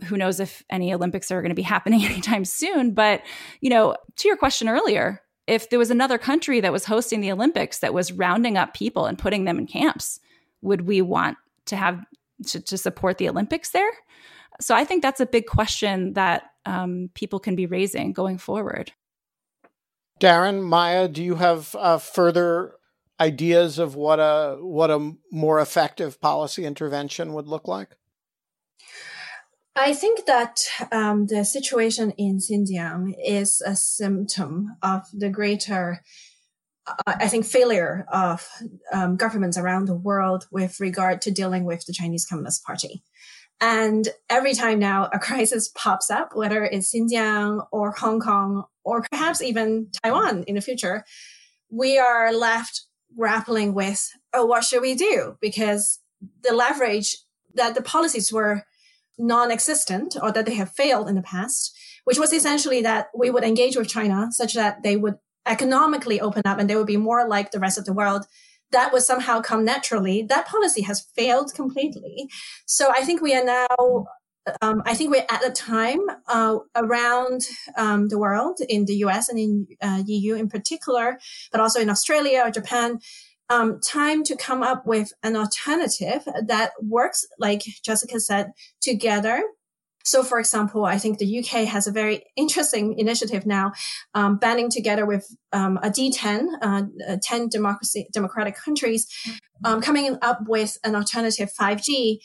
[0.03, 3.21] who knows if any olympics are going to be happening anytime soon but
[3.61, 7.31] you know to your question earlier if there was another country that was hosting the
[7.31, 10.19] olympics that was rounding up people and putting them in camps
[10.61, 12.03] would we want to have
[12.45, 13.91] to, to support the olympics there?
[14.59, 18.91] So i think that's a big question that um, people can be raising going forward.
[20.19, 22.73] Darren, Maya, do you have uh, further
[23.19, 27.95] ideas of what a what a more effective policy intervention would look like?
[29.75, 30.61] I think that
[30.91, 36.01] um, the situation in Xinjiang is a symptom of the greater,
[36.87, 38.47] uh, I think, failure of
[38.93, 43.03] um, governments around the world with regard to dealing with the Chinese Communist Party.
[43.59, 49.05] And every time now a crisis pops up, whether it's Xinjiang or Hong Kong or
[49.11, 51.03] perhaps even Taiwan in the future,
[51.69, 52.84] we are left
[53.17, 55.37] grappling with, oh, what should we do?
[55.41, 55.99] Because
[56.43, 57.17] the leverage
[57.53, 58.63] that the policies were
[59.17, 63.43] non-existent or that they have failed in the past, which was essentially that we would
[63.43, 67.27] engage with China such that they would economically open up and they would be more
[67.27, 68.25] like the rest of the world
[68.71, 70.23] that would somehow come naturally.
[70.23, 72.27] That policy has failed completely.
[72.65, 74.07] So I think we are now
[74.61, 77.41] um, I think we're at a time uh, around
[77.77, 81.19] um, the world, in the US and in uh, EU in particular,
[81.51, 82.99] but also in Australia or Japan,
[83.49, 89.43] um, time to come up with an alternative that works, like Jessica said, together.
[90.03, 93.71] So, for example, I think the UK has a very interesting initiative now,
[94.13, 99.07] um, banding together with um, a D10, uh, uh, 10 democracy, democratic countries,
[99.63, 102.19] um, coming up with an alternative 5G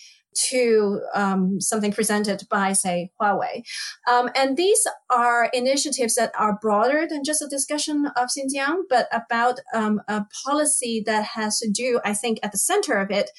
[0.51, 3.62] to um, something presented by, say, Huawei.
[4.11, 9.09] Um, and these are initiatives that are broader than just a discussion of Xinjiang, but
[9.12, 13.31] about um, a policy that has to do, I think, at the center of it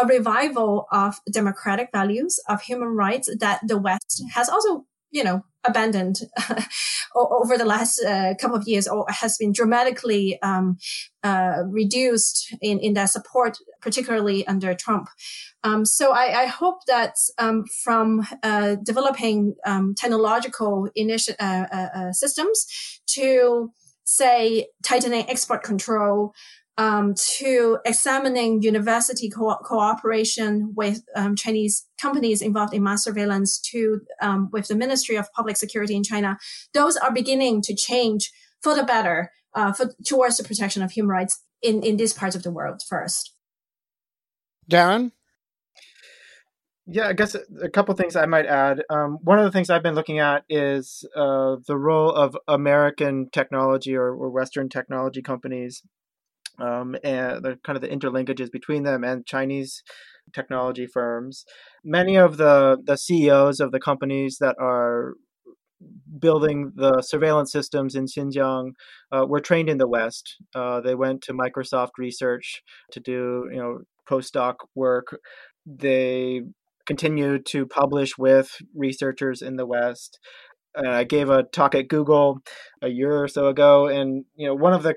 [0.00, 5.42] a revival of democratic values of human rights that the West has also, you know,
[5.64, 6.20] abandoned
[7.14, 10.78] over the last uh, couple of years or has been dramatically um,
[11.22, 15.08] uh, reduced in, in that support, particularly under Trump.
[15.64, 21.88] Um, so I, I, hope that um, from uh, developing um, technological initi- uh, uh,
[21.94, 22.66] uh, systems
[23.08, 23.72] to
[24.04, 26.32] say tightening export control,
[26.78, 34.00] um, to examining university co- cooperation with um, Chinese companies involved in mass surveillance to
[34.22, 36.38] um, with the Ministry of Public Security in China,
[36.72, 38.30] those are beginning to change
[38.62, 42.36] for the better uh, for, towards the protection of human rights in, in these parts
[42.36, 43.34] of the world first.
[44.70, 45.10] Darren?
[46.86, 48.82] Yeah, I guess a couple things I might add.
[48.88, 53.28] Um, one of the things I've been looking at is uh, the role of American
[53.30, 55.82] technology or, or Western technology companies
[56.60, 59.82] um, and the kind of the interlinkages between them and Chinese
[60.32, 61.44] technology firms.
[61.84, 65.14] Many of the, the CEOs of the companies that are
[66.18, 68.72] building the surveillance systems in Xinjiang
[69.12, 70.36] uh, were trained in the West.
[70.54, 75.18] Uh, they went to Microsoft Research to do you know postdoc work.
[75.66, 76.42] They
[76.86, 80.18] continue to publish with researchers in the West.
[80.76, 82.38] Uh, I gave a talk at Google
[82.82, 84.94] a year or so ago, and you know one of the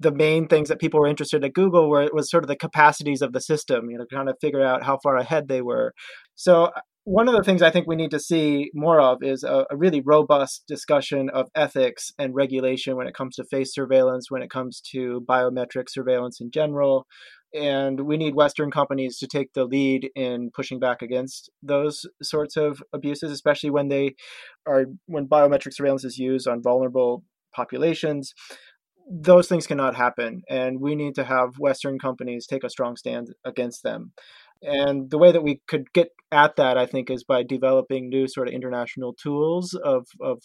[0.00, 3.22] the main things that people were interested at Google were was sort of the capacities
[3.22, 5.92] of the system, you know, kind of figure out how far ahead they were.
[6.34, 9.44] So uh, one of the things I think we need to see more of is
[9.44, 14.28] a, a, really robust discussion of ethics and regulation when it comes to face surveillance,
[14.28, 17.06] when it comes to biometric surveillance in general,
[17.54, 22.56] and we need Western companies to take the lead in pushing back against those sorts
[22.56, 24.14] of abuses, especially when they
[24.66, 27.24] are when biometric surveillance is used on vulnerable
[27.54, 28.34] populations.
[29.08, 33.34] Those things cannot happen, and we need to have Western companies take a strong stand
[33.44, 34.12] against them.
[34.62, 38.26] And the way that we could get at that, I think, is by developing new
[38.26, 40.42] sort of international tools of, of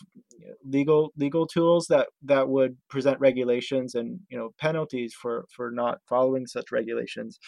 [0.65, 5.99] legal legal tools that, that would present regulations and you know penalties for, for not
[6.07, 7.39] following such regulations.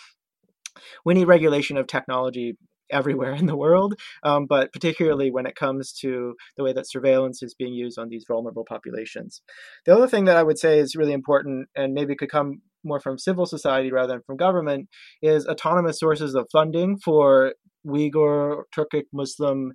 [1.05, 2.57] We need regulation of technology
[2.94, 7.41] everywhere in the world, um, but particularly when it comes to the way that surveillance
[7.44, 9.41] is being used on these vulnerable populations.
[9.86, 13.00] The other thing that I would say is really important and maybe could come more
[13.00, 14.89] from civil society rather than from government
[15.22, 17.54] is autonomous sources of funding for
[17.86, 19.74] Uyghur, Turkic Muslim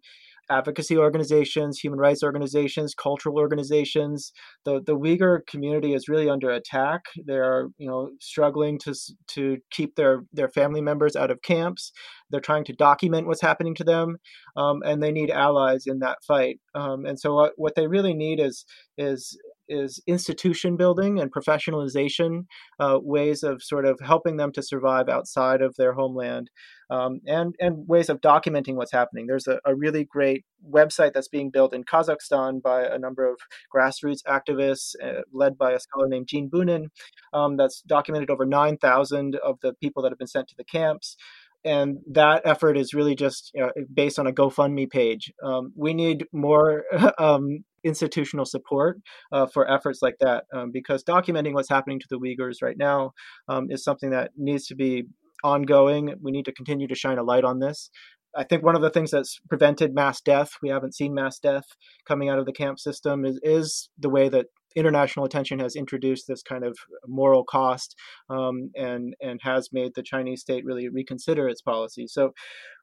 [0.51, 4.33] advocacy organizations, human rights organizations, cultural organizations.
[4.65, 7.03] The the Uyghur community is really under attack.
[7.25, 8.95] They're you know struggling to
[9.35, 11.93] to keep their their family members out of camps.
[12.31, 14.17] They're trying to document what's happening to them,
[14.57, 16.61] um, and they need allies in that fight.
[16.75, 18.65] Um, and so what, what they really need is
[18.97, 19.39] is
[19.69, 22.47] is institution building and professionalization,
[22.79, 26.51] uh, ways of sort of helping them to survive outside of their homeland,
[26.91, 29.27] um, and and ways of documenting what's happening.
[29.27, 33.39] There's a, a, really great website that's being built in Kazakhstan by a number of
[33.75, 36.87] grassroots activists, uh, led by a scholar named Gene Bunin,
[37.33, 41.17] um, that's documented over 9,000 of the people that have been sent to the camps
[41.65, 45.33] and that effort is really just you know, based on a GoFundMe page.
[45.43, 46.85] Um, we need more
[47.19, 48.99] um, institutional support
[49.33, 53.13] uh, for efforts like that um, because documenting what's happening to the Uyghurs right now
[53.49, 55.05] um, is something that needs to be
[55.45, 56.15] ongoing.
[56.23, 57.91] We need to continue to shine a light on this.
[58.37, 61.65] I think one of the things that's prevented mass death, we haven't seen mass death
[62.07, 66.27] coming out of the camp system, is, is the way that international attention has introduced
[66.29, 67.97] this kind of moral cost
[68.31, 72.07] um, and and has made the Chinese state really reconsider its policy.
[72.07, 72.33] So,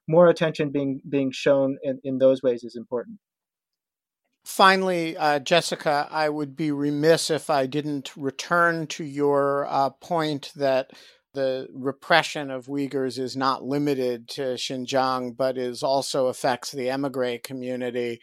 [0.08, 3.18] more attention being being shown in, in those ways is important.
[4.46, 10.52] Finally, uh, Jessica, I would be remiss if I didn't return to your uh, point
[10.54, 10.92] that
[11.34, 17.38] the repression of Uyghurs is not limited to Xinjiang, but is also affects the emigre
[17.38, 18.20] community.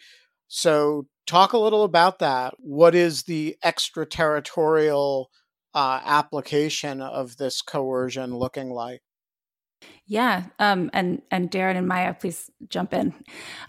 [0.48, 2.54] So, talk a little about that.
[2.58, 5.30] What is the extraterritorial
[5.74, 9.02] uh, application of this coercion looking like?
[10.06, 13.14] Yeah, um, and and Darren and Maya, please jump in.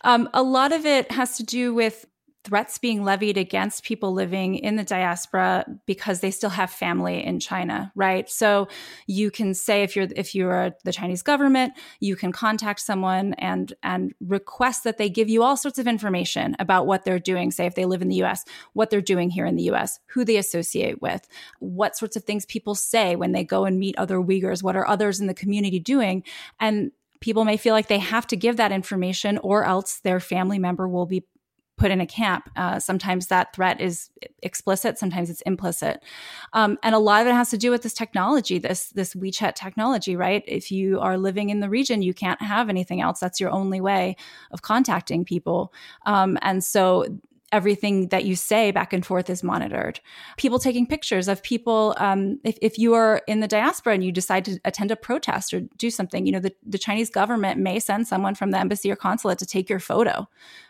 [0.04, 2.06] Um, a lot of it has to do with
[2.44, 7.40] threats being levied against people living in the diaspora because they still have family in
[7.40, 8.28] China, right?
[8.28, 8.68] So
[9.06, 13.72] you can say if you're if you're the Chinese government, you can contact someone and
[13.82, 17.64] and request that they give you all sorts of information about what they're doing, say
[17.64, 20.36] if they live in the US, what they're doing here in the US, who they
[20.36, 21.26] associate with,
[21.60, 24.86] what sorts of things people say when they go and meet other Uyghurs, what are
[24.86, 26.22] others in the community doing?
[26.60, 30.58] And people may feel like they have to give that information or else their family
[30.58, 31.24] member will be
[31.76, 32.48] put in a camp.
[32.56, 34.10] Uh, sometimes that threat is
[34.42, 36.02] explicit, sometimes it's implicit,
[36.52, 39.54] um, and a lot of it has to do with this technology, this this WeChat
[39.54, 40.44] technology, right?
[40.46, 43.20] If you are living in the region, you can't have anything else.
[43.20, 44.16] That's your only way
[44.50, 45.72] of contacting people,
[46.06, 47.06] um, and so
[47.54, 50.00] everything that you say back and forth is monitored.
[50.36, 51.94] People taking pictures of people.
[51.98, 55.54] Um, if, if you are in the diaspora and you decide to attend a protest
[55.54, 58.90] or do something, you know, the, the Chinese government may send someone from the embassy
[58.90, 60.28] or consulate to take your photo.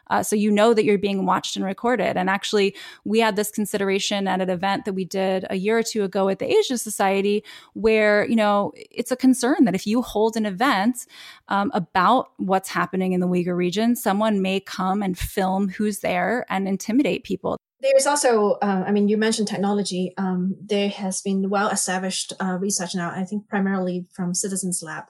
[0.09, 2.17] Uh, so you know that you're being watched and recorded.
[2.17, 2.75] And actually,
[3.05, 6.29] we had this consideration at an event that we did a year or two ago
[6.29, 7.45] at the Asia Society,
[7.75, 11.07] where you know it's a concern that if you hold an event
[11.49, 16.45] um, about what's happening in the Uyghur region, someone may come and film who's there
[16.49, 20.15] and intimidate people There's also, uh, I mean, you mentioned technology.
[20.17, 25.05] Um, there has been well established uh, research now, I think primarily from Citizens Lab,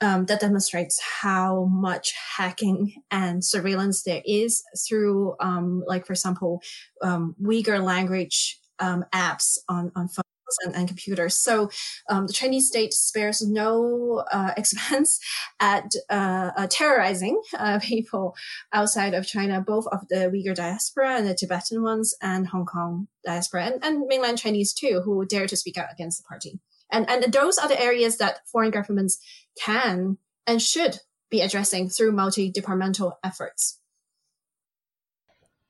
[0.00, 6.62] um, that demonstrates how much hacking and surveillance there is through, um, like, for example,
[7.02, 10.24] um, Uyghur language um, apps on, on phones
[10.64, 11.36] and, and computers.
[11.36, 11.70] So
[12.08, 15.20] um, the Chinese state spares no uh, expense
[15.60, 18.36] at uh, uh, terrorizing uh, people
[18.72, 23.08] outside of China, both of the Uyghur diaspora and the Tibetan ones, and Hong Kong
[23.24, 26.60] diaspora, and, and mainland Chinese too, who dare to speak out against the party.
[26.90, 29.18] And, and those are the areas that foreign governments
[29.62, 31.00] can and should
[31.30, 33.80] be addressing through multi-departmental efforts.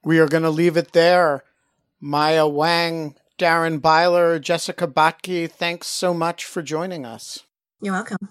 [0.04, 1.42] We are going to leave it there.
[2.00, 7.40] Maya Wang Darren Byler, Jessica Batke, thanks so much for joining us.
[7.80, 8.28] You're welcome.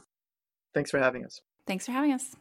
[0.74, 1.42] Thanks for having us.
[1.66, 2.36] Thanks for having us.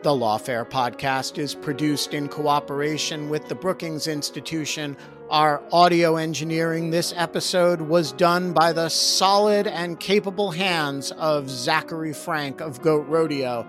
[0.00, 4.96] The Lawfare podcast is produced in cooperation with the Brookings Institution.
[5.28, 12.12] Our audio engineering this episode was done by the solid and capable hands of Zachary
[12.12, 13.66] Frank of Goat Rodeo.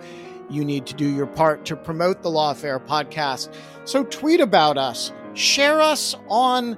[0.51, 3.51] You need to do your part to promote the Lawfare podcast.
[3.85, 6.77] So tweet about us share us on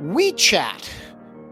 [0.00, 0.88] WeChat.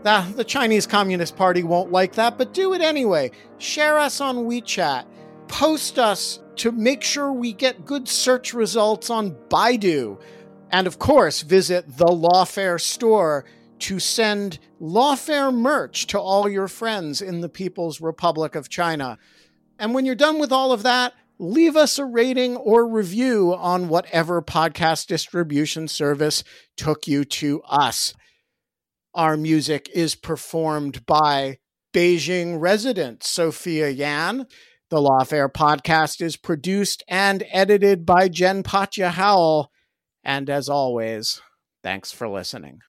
[0.04, 3.32] The, the Chinese Communist Party won't like that, but do it anyway.
[3.58, 5.06] Share us on WeChat.
[5.50, 10.18] Post us to make sure we get good search results on Baidu.
[10.70, 13.44] And of course, visit the Lawfare store
[13.80, 19.18] to send Lawfare merch to all your friends in the People's Republic of China.
[19.78, 23.88] And when you're done with all of that, leave us a rating or review on
[23.88, 26.44] whatever podcast distribution service
[26.76, 28.14] took you to us.
[29.14, 31.58] Our music is performed by
[31.92, 34.46] Beijing resident Sophia Yan.
[34.90, 39.70] The Lawfare podcast is produced and edited by Jen Patja Howell.
[40.24, 41.40] And as always,
[41.80, 42.80] thanks for listening.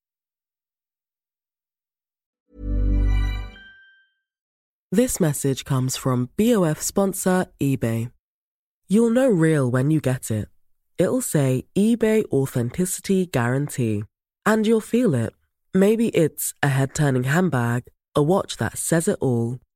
[4.91, 8.11] This message comes from BOF sponsor eBay.
[8.87, 10.47] You'll know real when you get it.
[10.97, 14.05] It'll say eBay Authenticity Guarantee.
[14.43, 15.33] And you'll feel it.
[15.71, 17.83] Maybe it's a head turning handbag,
[18.15, 19.59] a watch that says it all,